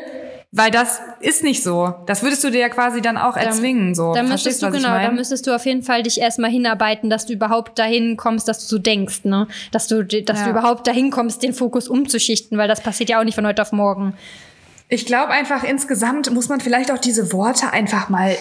[0.52, 1.94] weil das ist nicht so.
[2.08, 3.94] Das würdest du dir ja quasi dann auch erzwingen.
[3.94, 4.14] So.
[4.14, 7.34] Dann müsstest du, genau, dann müsstest du auf jeden Fall dich erstmal hinarbeiten, dass du
[7.34, 9.48] überhaupt dahin kommst, dass du so denkst, ne?
[9.72, 10.46] Dass du, dass ja.
[10.46, 13.62] du überhaupt dahin kommst, den Fokus umzuschichten, weil das passiert ja auch nicht von heute
[13.62, 14.16] auf morgen.
[14.88, 18.36] Ich glaube einfach, insgesamt muss man vielleicht auch diese Worte einfach mal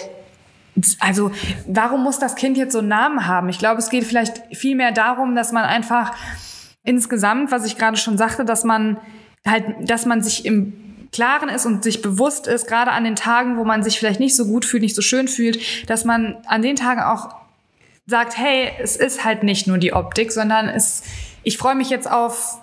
[0.99, 1.31] also
[1.67, 3.49] warum muss das Kind jetzt so einen Namen haben?
[3.49, 6.15] Ich glaube, es geht vielleicht viel mehr darum, dass man einfach
[6.83, 8.97] insgesamt, was ich gerade schon sagte, dass man
[9.45, 13.57] halt, dass man sich im Klaren ist und sich bewusst ist, gerade an den Tagen,
[13.57, 16.61] wo man sich vielleicht nicht so gut fühlt, nicht so schön fühlt, dass man an
[16.61, 17.35] den Tagen auch
[18.05, 21.03] sagt, hey, es ist halt nicht nur die Optik, sondern es,
[21.43, 22.59] ich freue mich jetzt auf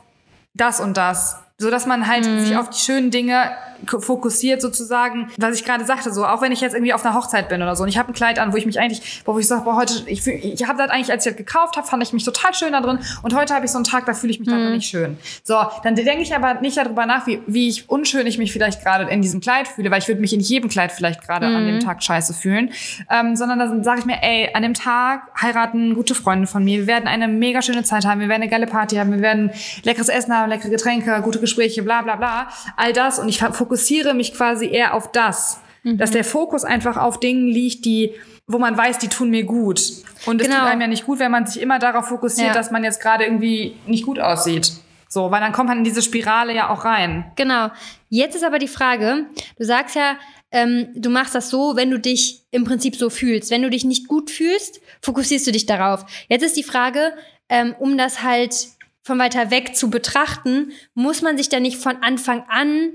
[0.54, 2.44] das und das so dass man halt mhm.
[2.44, 3.50] sich auf die schönen Dinge
[3.86, 7.48] fokussiert sozusagen, was ich gerade sagte, so auch wenn ich jetzt irgendwie auf einer Hochzeit
[7.48, 9.46] bin oder so und ich habe ein Kleid an, wo ich mich eigentlich, wo ich
[9.46, 12.12] sage, boah, heute, ich, ich habe das eigentlich, als ich das gekauft habe, fand ich
[12.12, 14.40] mich total schön da drin und heute habe ich so einen Tag, da fühle ich
[14.40, 14.52] mich mhm.
[14.52, 15.18] da nicht schön.
[15.44, 18.82] So, dann denke ich aber nicht darüber nach, wie, wie ich unschön ich mich vielleicht
[18.82, 21.56] gerade in diesem Kleid fühle, weil ich würde mich in jedem Kleid vielleicht gerade mhm.
[21.56, 21.80] an dem mhm.
[21.80, 22.70] Tag scheiße fühlen,
[23.10, 26.80] ähm, sondern dann sage ich mir, ey, an dem Tag heiraten gute Freunde von mir,
[26.80, 29.50] wir werden eine mega schöne Zeit haben, wir werden eine geile Party haben, wir werden
[29.82, 33.65] leckeres Essen haben, leckere Getränke, gute Gespräche, bla bla bla, all das und ich fokussiere
[34.14, 35.98] mich quasi eher auf das, mhm.
[35.98, 38.14] dass der Fokus einfach auf Dingen liegt, die
[38.48, 39.80] wo man weiß, die tun mir gut.
[40.24, 40.60] Und es genau.
[40.60, 42.54] tut einem ja nicht gut, wenn man sich immer darauf fokussiert, ja.
[42.54, 44.72] dass man jetzt gerade irgendwie nicht gut aussieht.
[45.08, 47.30] So, weil dann kommt man in diese Spirale ja auch rein.
[47.36, 47.70] Genau.
[48.08, 49.26] Jetzt ist aber die Frage,
[49.58, 50.16] du sagst ja,
[50.52, 53.50] ähm, du machst das so, wenn du dich im Prinzip so fühlst.
[53.50, 56.04] Wenn du dich nicht gut fühlst, fokussierst du dich darauf.
[56.28, 57.12] Jetzt ist die Frage,
[57.48, 58.54] ähm, um das halt
[59.02, 62.92] von weiter weg zu betrachten, muss man sich da nicht von Anfang an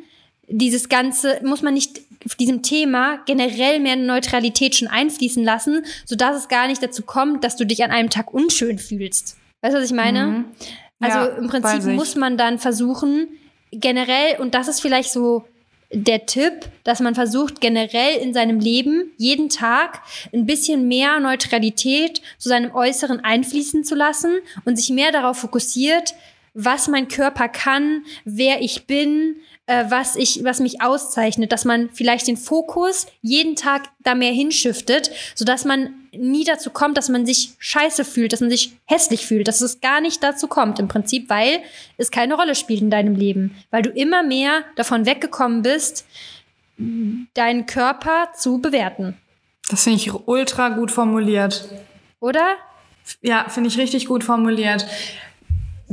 [0.51, 2.01] dieses Ganze, muss man nicht
[2.39, 7.55] diesem Thema generell mehr Neutralität schon einfließen lassen, sodass es gar nicht dazu kommt, dass
[7.55, 9.37] du dich an einem Tag unschön fühlst.
[9.61, 10.25] Weißt du, was ich meine?
[10.25, 10.45] Mhm.
[10.99, 13.27] Also ja, im Prinzip muss man dann versuchen,
[13.71, 15.45] generell, und das ist vielleicht so
[15.93, 22.21] der Tipp, dass man versucht, generell in seinem Leben jeden Tag ein bisschen mehr Neutralität
[22.37, 24.31] zu seinem Äußeren einfließen zu lassen
[24.63, 26.13] und sich mehr darauf fokussiert,
[26.53, 29.37] was mein Körper kann, wer ich bin,
[29.71, 34.33] äh, was ich, was mich auszeichnet, dass man vielleicht den Fokus jeden Tag da mehr
[34.33, 39.25] hinschiftet, sodass man nie dazu kommt, dass man sich scheiße fühlt, dass man sich hässlich
[39.25, 41.59] fühlt, dass es gar nicht dazu kommt im Prinzip, weil
[41.97, 46.05] es keine Rolle spielt in deinem Leben, weil du immer mehr davon weggekommen bist,
[47.33, 49.15] deinen Körper zu bewerten.
[49.69, 51.69] Das finde ich ultra gut formuliert.
[52.19, 52.55] Oder?
[53.21, 54.85] Ja, finde ich richtig gut formuliert.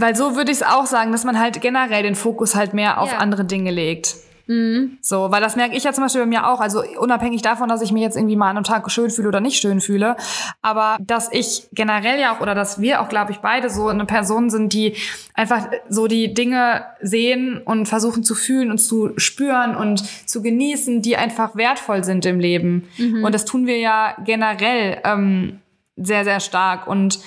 [0.00, 3.00] Weil so würde ich es auch sagen, dass man halt generell den Fokus halt mehr
[3.00, 3.18] auf ja.
[3.18, 4.14] andere Dinge legt.
[4.46, 4.96] Mhm.
[5.02, 6.60] So, weil das merke ich ja zum Beispiel bei mir auch.
[6.60, 9.40] Also unabhängig davon, dass ich mich jetzt irgendwie mal an einem Tag schön fühle oder
[9.40, 10.16] nicht schön fühle,
[10.62, 14.06] aber dass ich generell ja auch oder dass wir auch, glaube ich, beide so eine
[14.06, 14.94] Person sind, die
[15.34, 21.02] einfach so die Dinge sehen und versuchen zu fühlen und zu spüren und zu genießen,
[21.02, 22.88] die einfach wertvoll sind im Leben.
[22.96, 23.24] Mhm.
[23.24, 25.58] Und das tun wir ja generell ähm,
[25.96, 26.86] sehr, sehr stark.
[26.86, 27.18] Und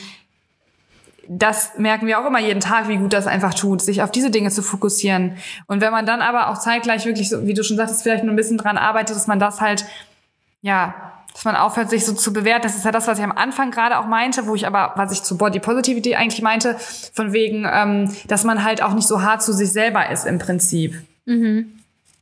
[1.28, 4.32] das merken wir auch immer jeden Tag, wie gut das einfach tut, sich auf diese
[4.32, 5.38] Dinge zu fokussieren.
[5.68, 8.34] Und wenn man dann aber auch zeitgleich wirklich, so, wie du schon sagtest, vielleicht nur
[8.34, 9.86] ein bisschen dran arbeitet, dass man das halt,
[10.62, 12.64] ja, dass man aufhört, sich so zu bewerten.
[12.64, 15.12] Das ist ja das, was ich am Anfang gerade auch meinte, wo ich aber, was
[15.12, 16.76] ich zu Body Positivity eigentlich meinte,
[17.14, 20.40] von wegen, ähm, dass man halt auch nicht so hart zu sich selber ist im
[20.40, 21.02] Prinzip.
[21.26, 21.81] Mhm.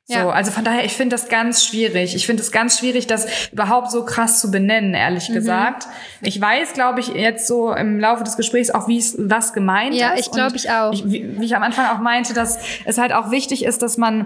[0.09, 0.23] Ja.
[0.23, 2.15] So, also von daher, ich finde das ganz schwierig.
[2.15, 5.35] Ich finde es ganz schwierig, das überhaupt so krass zu benennen, ehrlich mhm.
[5.35, 5.87] gesagt.
[6.21, 9.93] Ich weiß, glaube ich, jetzt so im Laufe des Gesprächs auch, wie es was gemeint
[9.93, 10.13] ja, ist.
[10.13, 10.93] Ja, ich glaube ich auch.
[10.93, 13.97] Ich, wie, wie ich am Anfang auch meinte, dass es halt auch wichtig ist, dass
[13.97, 14.25] man,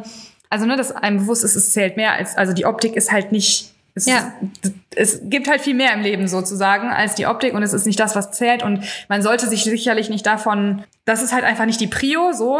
[0.49, 3.33] also ne, dass einem bewusst ist, es zählt mehr als, also die Optik ist halt
[3.33, 4.33] nicht es, ja.
[4.95, 7.99] es gibt halt viel mehr im Leben sozusagen als die Optik und es ist nicht
[7.99, 11.79] das, was zählt und man sollte sich sicherlich nicht davon, das ist halt einfach nicht
[11.79, 12.57] die Prio so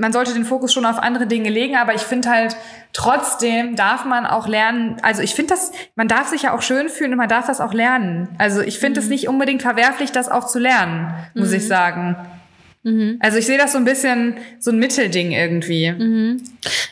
[0.00, 2.56] man sollte den Fokus schon auf andere Dinge legen, aber ich finde halt,
[2.92, 6.88] trotzdem darf man auch lernen, also ich finde das, man darf sich ja auch schön
[6.88, 8.28] fühlen und man darf das auch lernen.
[8.38, 9.12] Also ich finde es mhm.
[9.12, 11.56] nicht unbedingt verwerflich, das auch zu lernen, muss mhm.
[11.56, 12.16] ich sagen.
[12.82, 13.18] Mhm.
[13.20, 15.90] Also ich sehe das so ein bisschen so ein Mittelding irgendwie.
[15.90, 16.42] Mhm.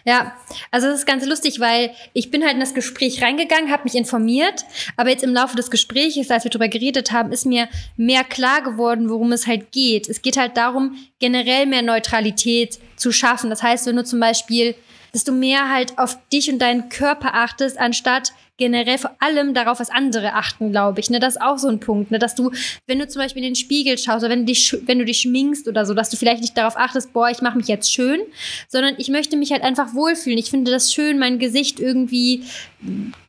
[0.05, 0.36] Ja,
[0.70, 3.95] also das ist ganz lustig, weil ich bin halt in das Gespräch reingegangen, habe mich
[3.95, 4.66] informiert,
[4.97, 8.62] aber jetzt im Laufe des Gesprächs, als wir darüber geredet haben, ist mir mehr klar
[8.62, 10.09] geworden, worum es halt geht.
[10.09, 13.49] Es geht halt darum, generell mehr Neutralität zu schaffen.
[13.49, 14.74] Das heißt, wenn du zum Beispiel,
[15.12, 19.81] dass du mehr halt auf dich und deinen Körper achtest, anstatt generell vor allem darauf,
[19.81, 21.09] was andere achten, glaube ich.
[21.09, 21.21] Ne?
[21.21, 22.19] Das ist auch so ein Punkt, ne?
[22.19, 22.51] dass du,
[22.87, 25.21] wenn du zum Beispiel in den Spiegel schaust oder wenn du dich, wenn du dich
[25.21, 28.21] schminkst oder so, dass du vielleicht nicht darauf achtest, boah, ich mache mich jetzt schön,
[28.69, 30.39] sondern ich möchte mich halt einfach wohlfühlen.
[30.39, 32.43] Ich finde das schön, mein Gesicht irgendwie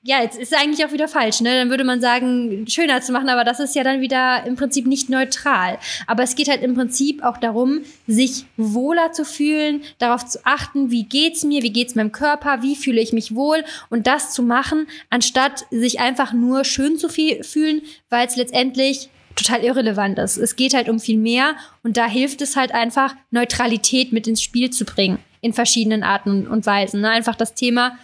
[0.04, 1.56] ja, jetzt ist eigentlich auch wieder falsch, ne?
[1.56, 4.86] Dann würde man sagen, schöner zu machen, aber das ist ja dann wieder im Prinzip
[4.86, 5.78] nicht neutral.
[6.08, 10.92] Aber es geht halt im Prinzip auch darum, sich wohler zu fühlen, darauf zu achten,
[10.92, 14.44] wie geht's mir, wie geht's meinem Körper, wie fühle ich mich wohl und das zu
[14.44, 14.88] machen,
[15.20, 20.38] anstatt sich einfach nur schön zu fühlen, weil es letztendlich total irrelevant ist.
[20.38, 24.42] Es geht halt um viel mehr und da hilft es halt einfach, Neutralität mit ins
[24.42, 27.02] Spiel zu bringen in verschiedenen Arten und Weisen.
[27.02, 27.10] Ne?
[27.10, 27.98] Einfach das Thema,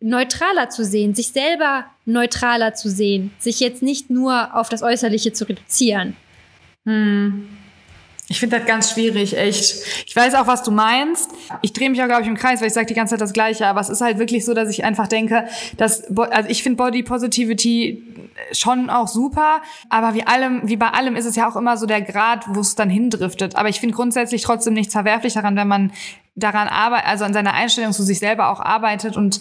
[0.00, 5.32] neutraler zu sehen, sich selber neutraler zu sehen, sich jetzt nicht nur auf das Äußerliche
[5.32, 6.16] zu reduzieren.
[6.84, 7.48] Hm.
[8.30, 9.76] Ich finde das ganz schwierig, echt.
[10.06, 11.30] Ich weiß auch, was du meinst.
[11.62, 13.32] Ich drehe mich auch, glaube ich, im Kreis, weil ich sage die ganze Zeit das
[13.32, 13.66] Gleiche.
[13.66, 15.46] Aber es ist halt wirklich so, dass ich einfach denke,
[15.78, 18.02] dass, also ich finde Body Positivity
[18.52, 19.62] schon auch super.
[19.88, 22.60] Aber wie allem, wie bei allem ist es ja auch immer so der Grad, wo
[22.60, 23.56] es dann hindriftet.
[23.56, 25.92] Aber ich finde grundsätzlich trotzdem nichts verwerflich daran, wenn man
[26.34, 29.40] daran arbeitet, also an seiner Einstellung zu sich selber auch arbeitet und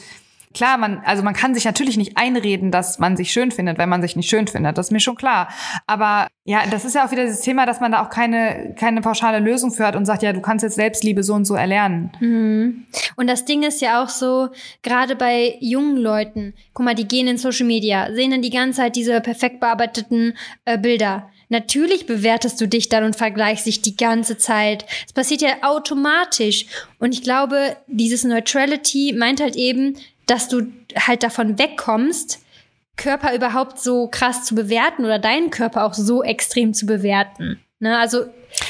[0.58, 3.90] Klar, man, also man kann sich natürlich nicht einreden, dass man sich schön findet, wenn
[3.90, 4.76] man sich nicht schön findet.
[4.76, 5.50] Das ist mir schon klar.
[5.86, 9.02] Aber ja, das ist ja auch wieder das Thema, dass man da auch keine, keine
[9.02, 12.10] pauschale Lösung für hat und sagt, ja, du kannst jetzt Selbstliebe so und so erlernen.
[12.20, 12.88] Mhm.
[13.18, 14.50] Und das Ding ist ja auch so,
[14.82, 18.78] gerade bei jungen Leuten, guck mal, die gehen in Social Media, sehen dann die ganze
[18.78, 20.34] Zeit diese perfekt bearbeiteten
[20.66, 21.30] äh, Bilder.
[21.50, 24.86] Natürlich bewertest du dich dann und vergleichst dich die ganze Zeit.
[25.06, 26.66] Es passiert ja automatisch.
[26.98, 29.96] Und ich glaube, dieses Neutrality meint halt eben,
[30.28, 32.40] dass du halt davon wegkommst,
[32.96, 37.60] Körper überhaupt so krass zu bewerten oder deinen Körper auch so extrem zu bewerten.
[37.80, 37.98] Ne?
[37.98, 38.26] Also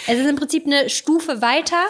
[0.07, 1.83] es ist im Prinzip eine Stufe weiter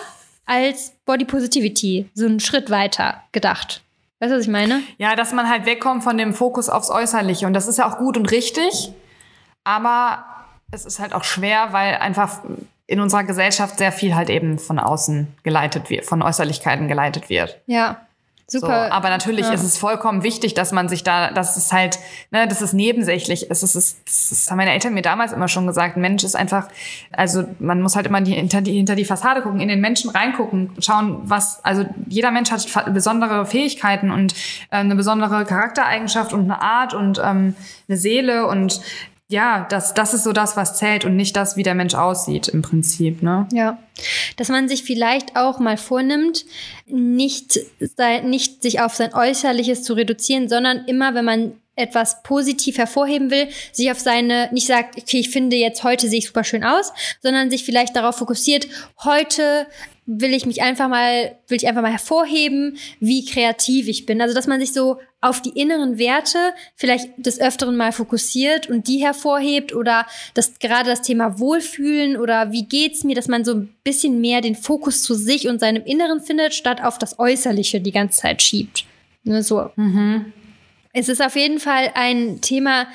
[0.46, 3.82] als Body Positivity, so einen Schritt weiter gedacht.
[4.20, 4.82] Weißt du, was ich meine?
[4.98, 7.46] Ja, dass man halt wegkommt von dem Fokus aufs Äußerliche.
[7.46, 8.92] Und das ist ja auch gut und richtig.
[9.64, 10.26] Aber
[10.72, 12.40] es ist halt auch schwer, weil einfach
[12.88, 17.60] in unserer Gesellschaft sehr viel halt eben von außen geleitet wird, von Äußerlichkeiten geleitet wird.
[17.68, 18.07] Ja.
[18.50, 18.88] Super.
[18.88, 19.54] So, aber natürlich ja.
[19.54, 22.00] ist es vollkommen wichtig, dass man sich da, dass es halt,
[22.32, 23.62] ne, dass es nebensächlich ist.
[23.62, 25.98] Es ist, das haben meine Eltern mir damals immer schon gesagt.
[25.98, 26.70] Ein Mensch ist einfach,
[27.12, 30.10] also man muss halt immer die, hinter, die, hinter die Fassade gucken, in den Menschen
[30.12, 34.34] reingucken, schauen, was, also jeder Mensch hat besondere Fähigkeiten und
[34.72, 37.54] äh, eine besondere Charaktereigenschaft und eine Art und ähm,
[37.90, 38.80] eine Seele und
[39.30, 42.48] ja, das, das ist so das, was zählt und nicht das, wie der Mensch aussieht
[42.48, 43.22] im Prinzip.
[43.22, 43.48] Ne?
[43.52, 43.78] Ja,
[44.38, 46.46] dass man sich vielleicht auch mal vornimmt,
[46.86, 47.60] nicht,
[48.24, 53.50] nicht sich auf sein Äußerliches zu reduzieren, sondern immer, wenn man etwas positiv hervorheben will,
[53.72, 56.92] sich auf seine, nicht sagt, okay, ich finde jetzt heute sehe ich super schön aus,
[57.22, 58.68] sondern sich vielleicht darauf fokussiert,
[59.04, 59.68] heute
[60.08, 64.22] will ich mich einfach mal, will ich einfach mal hervorheben, wie kreativ ich bin.
[64.22, 68.88] Also, dass man sich so auf die inneren Werte vielleicht des Öfteren mal fokussiert und
[68.88, 73.56] die hervorhebt oder dass gerade das Thema Wohlfühlen oder wie geht's mir, dass man so
[73.56, 77.82] ein bisschen mehr den Fokus zu sich und seinem Inneren findet, statt auf das Äußerliche
[77.82, 78.86] die ganze Zeit schiebt.
[79.24, 79.72] Ne, so.
[79.76, 80.32] Mhm.
[80.98, 82.88] Es ist auf jeden Fall ein Thema,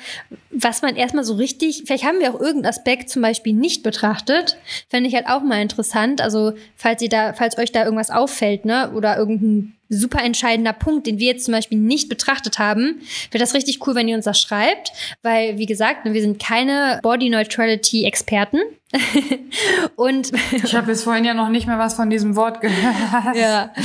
[0.51, 4.57] was man erstmal so richtig, vielleicht haben wir auch irgendeinen Aspekt zum Beispiel nicht betrachtet.
[4.89, 6.19] Fände ich halt auch mal interessant.
[6.19, 11.07] Also, falls ihr da, falls euch da irgendwas auffällt, ne, oder irgendein super entscheidender Punkt,
[11.07, 13.01] den wir jetzt zum Beispiel nicht betrachtet haben,
[13.31, 14.91] wäre das richtig cool, wenn ihr uns das schreibt,
[15.21, 18.59] weil, wie gesagt, ne, wir sind keine Body Neutrality Experten.
[19.95, 23.35] und ich habe jetzt vorhin ja noch nicht mehr was von diesem Wort gehört.
[23.35, 23.73] Ja.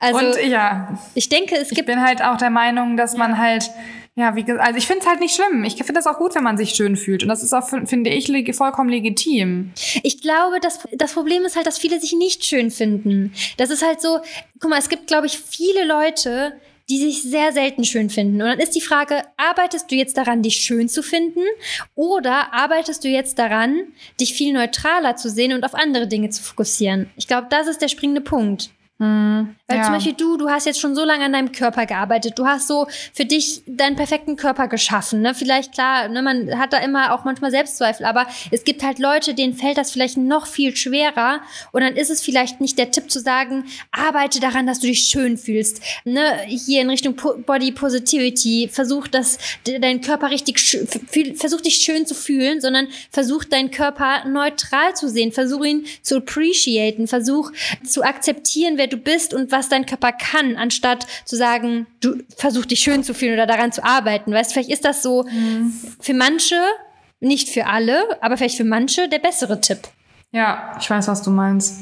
[0.00, 1.80] Also, und ja, ich denke, es gibt.
[1.80, 3.70] Ich bin halt auch der Meinung, dass man halt
[4.16, 5.64] ja, wie gesagt, also ich finde es halt nicht schlimm.
[5.64, 7.22] Ich finde das auch gut, wenn man sich schön fühlt.
[7.22, 9.70] Und das ist auch, finde ich, leg vollkommen legitim.
[10.02, 13.32] Ich glaube, das, das Problem ist halt, dass viele sich nicht schön finden.
[13.56, 14.18] Das ist halt so,
[14.58, 16.52] guck mal, es gibt, glaube ich, viele Leute,
[16.90, 18.42] die sich sehr selten schön finden.
[18.42, 21.40] Und dann ist die Frage, arbeitest du jetzt daran, dich schön zu finden?
[21.94, 23.84] Oder arbeitest du jetzt daran,
[24.20, 27.08] dich viel neutraler zu sehen und auf andere Dinge zu fokussieren?
[27.16, 28.70] Ich glaube, das ist der springende Punkt.
[29.00, 29.56] Mhm.
[29.70, 29.84] Weil ja.
[29.84, 32.36] zum Beispiel du, du hast jetzt schon so lange an deinem Körper gearbeitet.
[32.36, 35.22] Du hast so für dich deinen perfekten Körper geschaffen.
[35.22, 35.32] Ne?
[35.32, 39.32] Vielleicht, klar, ne, man hat da immer auch manchmal Selbstzweifel, aber es gibt halt Leute,
[39.32, 41.40] denen fällt das vielleicht noch viel schwerer.
[41.70, 45.04] Und dann ist es vielleicht nicht der Tipp zu sagen, arbeite daran, dass du dich
[45.04, 45.80] schön fühlst.
[46.04, 46.40] Ne?
[46.46, 47.14] Hier in Richtung
[47.46, 49.38] Body Positivity, versuch, dass
[49.80, 50.58] dein Körper richtig,
[51.36, 55.30] versuch dich schön zu fühlen, sondern versuch deinen Körper neutral zu sehen.
[55.30, 57.06] Versuch ihn zu appreciaten.
[57.06, 57.52] Versuch
[57.84, 62.64] zu akzeptieren, wer du bist und was dein Körper kann, anstatt zu sagen, du versuch
[62.64, 64.32] dich schön zu fühlen oder daran zu arbeiten.
[64.32, 65.72] Weißt, vielleicht ist das so mhm.
[66.00, 66.60] für manche,
[67.20, 69.80] nicht für alle, aber vielleicht für manche der bessere Tipp.
[70.32, 71.80] Ja, ich weiß, was du meinst.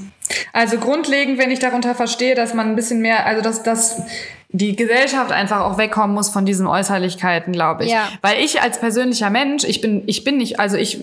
[0.52, 4.02] Also grundlegend, wenn ich darunter verstehe, dass man ein bisschen mehr, also dass das
[4.50, 7.90] die Gesellschaft einfach auch wegkommen muss von diesen Äußerlichkeiten, glaube ich.
[7.90, 8.08] Ja.
[8.22, 11.02] Weil ich als persönlicher Mensch, ich bin, ich bin nicht, also ich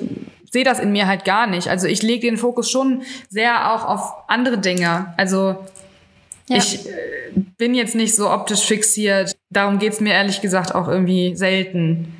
[0.51, 1.67] sehe das in mir halt gar nicht.
[1.67, 5.13] Also ich lege den Fokus schon sehr auch auf andere Dinge.
[5.17, 5.57] Also
[6.47, 6.57] Ja.
[6.57, 6.91] ich äh,
[7.57, 9.35] bin jetzt nicht so optisch fixiert.
[9.49, 12.13] Darum geht's mir ehrlich gesagt auch irgendwie selten.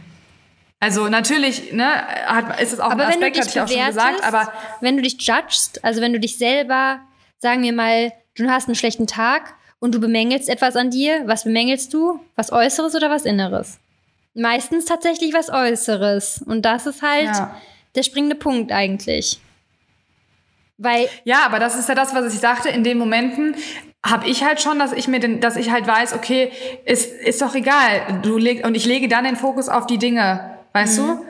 [0.80, 1.88] Also natürlich, ne,
[2.28, 4.51] hat, ist es auch Aber ein Aspekt, hatte ich auch schon gesagt, aber
[4.82, 6.99] wenn du dich judgst, also wenn du dich selber,
[7.39, 11.43] sagen wir mal, du hast einen schlechten Tag und du bemängelst etwas an dir, was
[11.43, 12.19] bemängelst du?
[12.36, 13.80] Was Äußeres oder was Inneres?
[14.34, 16.43] Meistens tatsächlich was Äußeres.
[16.45, 17.55] Und das ist halt Ja.
[17.95, 19.39] der springende Punkt eigentlich.
[20.78, 22.69] Weil, Ja, aber das ist ja das, was ich sagte.
[22.69, 23.55] In den Momenten
[24.06, 26.51] habe ich halt schon, dass ich mir den, dass ich halt weiß, okay,
[26.86, 28.20] ist, ist doch egal.
[28.22, 31.08] Du leg, und ich lege dann den Fokus auf die Dinge, weißt Mhm.
[31.08, 31.26] du?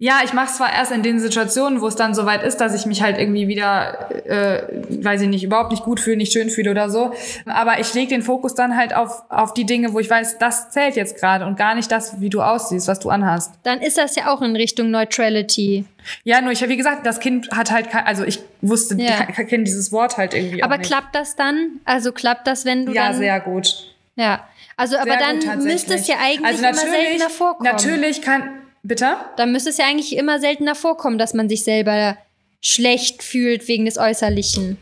[0.00, 2.72] Ja, ich mache es zwar erst in den Situationen, wo es dann soweit ist, dass
[2.72, 4.62] ich mich halt irgendwie wieder, äh,
[5.04, 7.12] weiß ich nicht, überhaupt nicht gut fühle, nicht schön fühle oder so.
[7.46, 10.70] Aber ich lege den Fokus dann halt auf, auf die Dinge, wo ich weiß, das
[10.70, 13.54] zählt jetzt gerade und gar nicht das, wie du aussiehst, was du anhast.
[13.64, 15.84] dann ist das ja auch in Richtung Neutrality.
[16.22, 19.26] Ja, nur ich habe, wie gesagt, das Kind hat halt, kein, also ich wusste, Ja.
[19.36, 21.80] ich kenne dieses Wort halt irgendwie Aber klappt das dann?
[21.84, 23.16] Also klappt das, wenn du Ja, dann...
[23.18, 23.94] sehr gut.
[24.14, 24.46] Ja.
[24.76, 25.72] Also, aber Sehr dann gut, tatsächlich.
[25.72, 27.68] müsste es ja eigentlich also immer natürlich, seltener vorkommen.
[27.68, 28.50] Natürlich kann.
[28.82, 29.16] Bitte?
[29.36, 32.16] Dann müsste es ja eigentlich immer seltener vorkommen, dass man sich selber
[32.60, 34.78] schlecht fühlt wegen des Äußerlichen.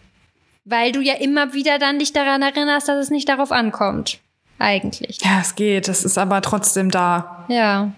[0.65, 4.19] Weil du ja immer wieder dann dich daran erinnerst, dass es nicht darauf ankommt.
[4.59, 5.19] Eigentlich.
[5.23, 5.89] Ja, es geht.
[5.89, 7.45] Es ist aber trotzdem da.
[7.49, 7.93] Ja.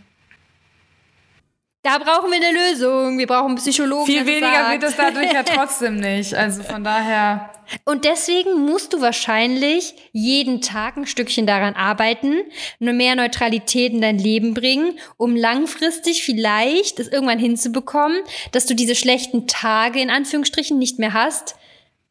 [1.82, 3.18] Da brauchen wir eine Lösung.
[3.18, 4.06] Wir brauchen einen Psychologen.
[4.06, 4.72] Viel weniger sagt.
[4.72, 6.34] wird es dadurch ja trotzdem nicht.
[6.34, 7.52] Also von daher.
[7.84, 12.40] Und deswegen musst du wahrscheinlich jeden Tag ein Stückchen daran arbeiten,
[12.78, 18.22] nur mehr Neutralität in dein Leben bringen, um langfristig vielleicht es irgendwann hinzubekommen,
[18.52, 21.56] dass du diese schlechten Tage in Anführungsstrichen nicht mehr hast,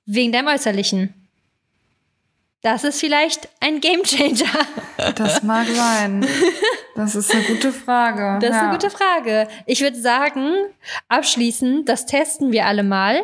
[0.06, 1.14] wegen deinem Äußerlichen.
[2.68, 4.68] Das ist vielleicht ein Gamechanger.
[5.16, 6.28] Das mag sein.
[6.98, 8.40] Das ist eine gute Frage.
[8.42, 8.64] Das ist ja.
[8.64, 9.48] eine gute Frage.
[9.66, 10.52] Ich würde sagen,
[11.08, 13.22] abschließend, das testen wir alle mal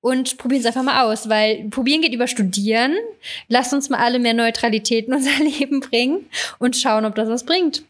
[0.00, 2.94] und probieren es einfach mal aus, weil probieren geht über Studieren.
[3.48, 6.26] Lasst uns mal alle mehr Neutralität in unser Leben bringen
[6.60, 7.82] und schauen, ob das was bringt.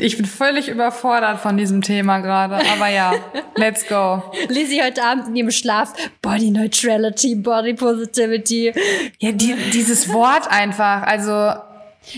[0.00, 2.56] Ich bin völlig überfordert von diesem Thema gerade.
[2.72, 3.12] Aber ja,
[3.56, 4.22] let's go.
[4.48, 8.72] Lizzie heute Abend in ihrem Schlaf Body Neutrality, Body Positivity.
[9.18, 11.02] Ja, die, dieses Wort einfach.
[11.02, 11.30] Also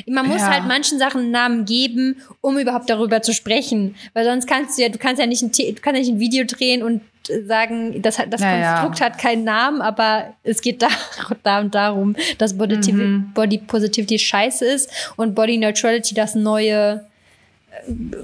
[0.06, 0.50] Man muss Ja.
[0.52, 4.82] halt manchen Sachen einen Namen geben, um überhaupt darüber zu sprechen, weil sonst kannst du
[4.82, 7.00] ja, du kannst ja nicht ein, The- du kannst ja nicht ein Video drehen und
[7.28, 8.80] äh, sagen, das, das Ja, ja.
[8.80, 10.88] Konstrukt hat keinen Namen, aber es geht da,
[11.42, 13.32] da und darum, dass Body, Mhm.
[13.34, 17.04] Body Positivity scheiße ist und Body Neutrality das neue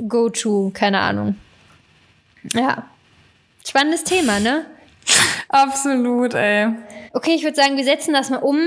[0.08, 1.36] Go-To, keine Ahnung.
[2.54, 2.86] Ja.
[3.66, 4.66] Spannendes Thema, ne?
[5.48, 6.68] absolut, ey.
[7.12, 8.60] Okay, ich würde sagen, wir setzen das mal um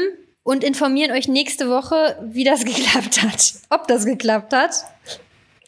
[0.44, 3.54] und informieren euch nächste Woche, wie das geklappt hat.
[3.70, 4.86] Ob das geklappt hat.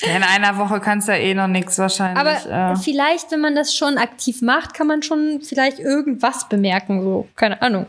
[0.04, 2.18] In einer Woche kannst du ja eh noch nichts wahrscheinlich.
[2.18, 2.76] Aber äh.
[2.76, 7.04] vielleicht, wenn man das schon aktiv macht, kann man schon vielleicht irgendwas bemerken.
[7.04, 7.86] So, keine Ahnung.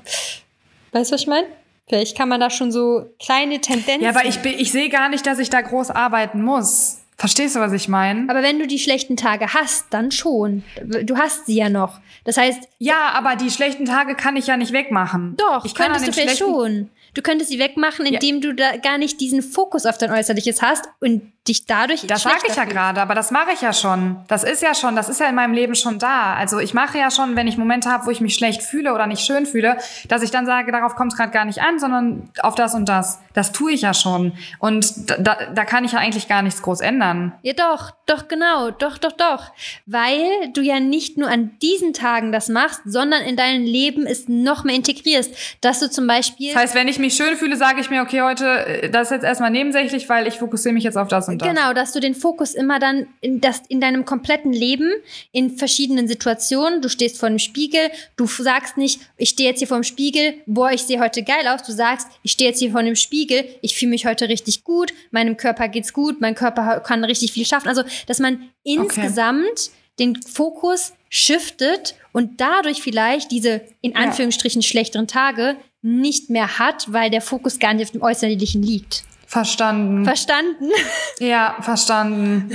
[0.92, 1.46] Weißt du, was ich meine?
[1.88, 4.02] Vielleicht kann man da schon so kleine Tendenzen.
[4.02, 7.01] Ja, aber ich, ich sehe gar nicht, dass ich da groß arbeiten muss.
[7.16, 8.28] Verstehst du, was ich meine?
[8.28, 10.64] aber wenn du die schlechten Tage hast, dann schon.
[10.82, 12.00] Du hast sie ja noch.
[12.24, 15.36] Das heißt, Ja, aber die schlechten Tage kann ich ja nicht wegmachen.
[15.36, 16.90] doch, ich kann könntest du den vielleicht schon.
[17.14, 20.86] Du könntest sie wegmachen, indem du da gar nicht diesen Fokus auf dein Äußerliches hast
[21.00, 22.06] und dich dadurch.
[22.06, 24.16] Das sage ich ja gerade, aber das mache ich ja schon.
[24.28, 26.34] Das ist ja schon, das ist ja in meinem Leben schon da.
[26.34, 29.08] Also ich mache ja schon, wenn ich Momente habe, wo ich mich schlecht fühle oder
[29.08, 29.76] nicht schön fühle,
[30.06, 32.88] dass ich dann sage, darauf kommt es gerade gar nicht an, sondern auf das und
[32.88, 33.20] das.
[33.34, 34.32] Das tue ich ja schon.
[34.60, 37.32] Und da, da, da kann ich ja eigentlich gar nichts groß ändern.
[37.42, 39.50] Ja, doch, doch, genau, doch, doch, doch.
[39.86, 44.28] Weil du ja nicht nur an diesen Tagen das machst, sondern in deinem Leben es
[44.28, 45.34] noch mehr integrierst.
[45.60, 46.52] Dass du zum Beispiel.
[46.52, 49.10] Das heißt, wenn ich mich schön fühle, sage ich mir, okay, heute, äh, das ist
[49.10, 51.48] jetzt erstmal nebensächlich, weil ich fokussiere mich jetzt auf das und das.
[51.48, 54.90] Genau, dass du den Fokus immer dann in, das, in deinem kompletten Leben,
[55.32, 59.68] in verschiedenen Situationen, du stehst vor dem Spiegel, du sagst nicht, ich stehe jetzt hier
[59.68, 62.72] vor dem Spiegel, boah, ich sehe heute geil aus, du sagst, ich stehe jetzt hier
[62.72, 66.80] vor dem Spiegel, ich fühle mich heute richtig gut, meinem Körper geht's gut, mein Körper
[66.80, 67.68] kann richtig viel schaffen.
[67.68, 73.98] Also, dass man insgesamt den Fokus shiftet und dadurch vielleicht diese in Ja.
[73.98, 79.04] Anführungsstrichen schlechteren Tage nicht mehr hat, weil der Fokus gar nicht auf dem Äußerlichen liegt.
[79.32, 80.04] Verstanden.
[80.04, 80.70] Verstanden?
[81.18, 82.50] ja, verstanden.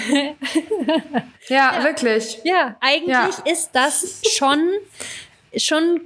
[1.48, 2.38] ja, wirklich.
[2.44, 3.30] Ja, eigentlich Ja.
[3.52, 4.60] ist das schon,
[5.58, 6.02] schon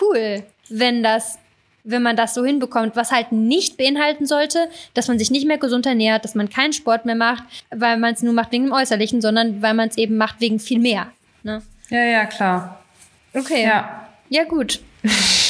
[0.00, 1.38] cool, wenn das,
[1.84, 5.58] wenn man das so hinbekommt, was halt nicht beinhalten sollte, dass man sich nicht mehr
[5.58, 8.72] gesund ernährt, dass man keinen Sport mehr macht, weil man es nur macht wegen dem
[8.72, 11.12] Äußerlichen, sondern weil man es eben macht wegen viel mehr.
[11.42, 11.60] Ne?
[11.90, 12.82] Ja, ja, klar.
[13.34, 13.64] Okay.
[13.64, 14.08] Ja.
[14.30, 14.80] Ja, gut.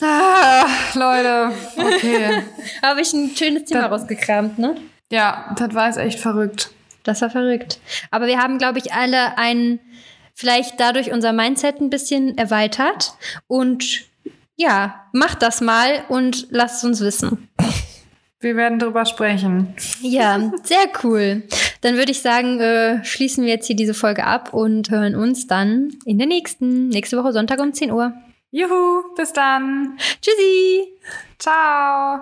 [0.00, 2.42] Ah, Leute, okay.
[2.82, 4.76] Habe ich ein schönes Thema Da- rausgekramt, ne?
[5.10, 6.70] Ja, das war jetzt echt verrückt.
[7.04, 7.78] Das war verrückt.
[8.10, 9.78] Aber wir haben, glaube ich, alle ein,
[10.34, 13.12] vielleicht dadurch unser Mindset ein bisschen erweitert.
[13.46, 14.06] Und
[14.56, 17.48] ja, macht das mal und lasst es uns wissen.
[18.40, 19.74] Wir werden drüber sprechen.
[20.02, 21.42] Ja, sehr cool.
[21.82, 25.46] Dann würde ich sagen, äh, schließen wir jetzt hier diese Folge ab und hören uns
[25.46, 28.12] dann in der nächsten, nächste Woche Sonntag um 10 Uhr.
[28.54, 29.98] Juhu, bis dann.
[30.22, 30.86] Tschüssi!
[31.40, 32.20] Ciao.